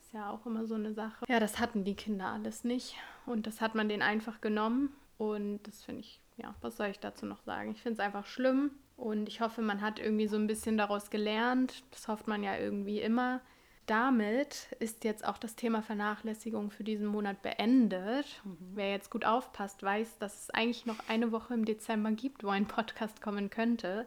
[0.00, 1.24] ist ja auch immer so eine Sache.
[1.28, 5.62] Ja, das hatten die Kinder alles nicht und das hat man denen einfach genommen und
[5.64, 7.72] das finde ich, ja, was soll ich dazu noch sagen?
[7.72, 11.10] Ich finde es einfach schlimm und ich hoffe, man hat irgendwie so ein bisschen daraus
[11.10, 11.84] gelernt.
[11.90, 13.40] Das hofft man ja irgendwie immer
[13.86, 18.40] damit ist jetzt auch das Thema Vernachlässigung für diesen Monat beendet.
[18.44, 18.56] Mhm.
[18.74, 22.48] Wer jetzt gut aufpasst, weiß, dass es eigentlich noch eine Woche im Dezember gibt, wo
[22.48, 24.06] ein Podcast kommen könnte.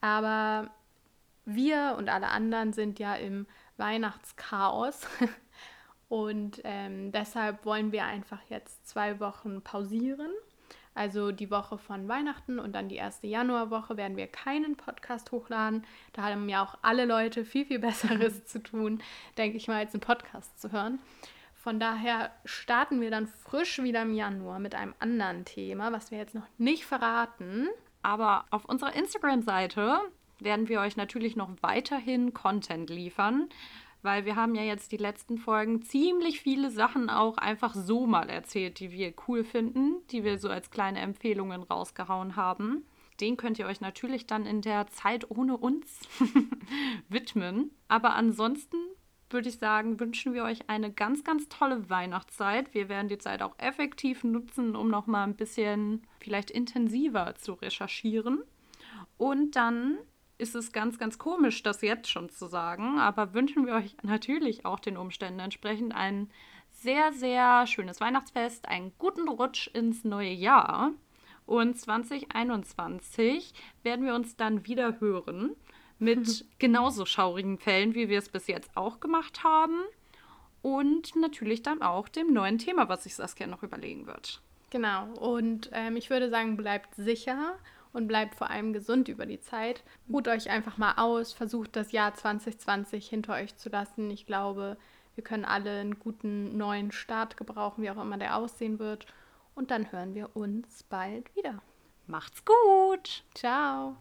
[0.00, 0.70] Aber
[1.44, 3.46] wir und alle anderen sind ja im
[3.76, 5.06] Weihnachtschaos.
[6.08, 10.30] Und ähm, deshalb wollen wir einfach jetzt zwei Wochen pausieren
[10.94, 15.84] also die Woche von Weihnachten und dann die erste Januarwoche werden wir keinen Podcast hochladen.
[16.12, 19.02] Da haben ja auch alle Leute viel, viel Besseres zu tun,
[19.38, 20.98] denke ich mal, als einen Podcast zu hören.
[21.54, 26.18] Von daher starten wir dann frisch wieder im Januar mit einem anderen Thema, was wir
[26.18, 27.68] jetzt noch nicht verraten.
[28.02, 30.00] Aber auf unserer Instagram-Seite
[30.40, 33.48] werden wir euch natürlich noch weiterhin Content liefern
[34.02, 38.28] weil wir haben ja jetzt die letzten Folgen ziemlich viele Sachen auch einfach so mal
[38.28, 42.84] erzählt, die wir cool finden, die wir so als kleine Empfehlungen rausgehauen haben.
[43.20, 46.00] Den könnt ihr euch natürlich dann in der Zeit ohne uns
[47.08, 47.70] widmen.
[47.88, 48.76] Aber ansonsten
[49.30, 52.74] würde ich sagen, wünschen wir euch eine ganz, ganz tolle Weihnachtszeit.
[52.74, 57.54] Wir werden die Zeit auch effektiv nutzen, um noch mal ein bisschen vielleicht intensiver zu
[57.54, 58.42] recherchieren.
[59.16, 59.98] Und dann
[60.42, 64.66] ist es ganz, ganz komisch, das jetzt schon zu sagen, aber wünschen wir euch natürlich
[64.66, 66.28] auch den Umständen entsprechend ein
[66.72, 70.90] sehr, sehr schönes Weihnachtsfest, einen guten Rutsch ins neue Jahr.
[71.46, 75.54] Und 2021 werden wir uns dann wieder hören
[76.00, 79.80] mit genauso schaurigen Fällen, wie wir es bis jetzt auch gemacht haben.
[80.60, 84.40] Und natürlich dann auch dem neuen Thema, was sich Saskia noch überlegen wird.
[84.70, 85.06] Genau.
[85.14, 87.56] Und ähm, ich würde sagen, bleibt sicher
[87.92, 89.82] und bleibt vor allem gesund über die Zeit.
[90.10, 94.10] Ruht euch einfach mal aus, versucht das Jahr 2020 hinter euch zu lassen.
[94.10, 94.76] Ich glaube,
[95.14, 99.06] wir können alle einen guten neuen Start gebrauchen, wie auch immer der aussehen wird.
[99.54, 101.60] Und dann hören wir uns bald wieder.
[102.06, 103.24] Macht's gut.
[103.34, 103.96] Ciao.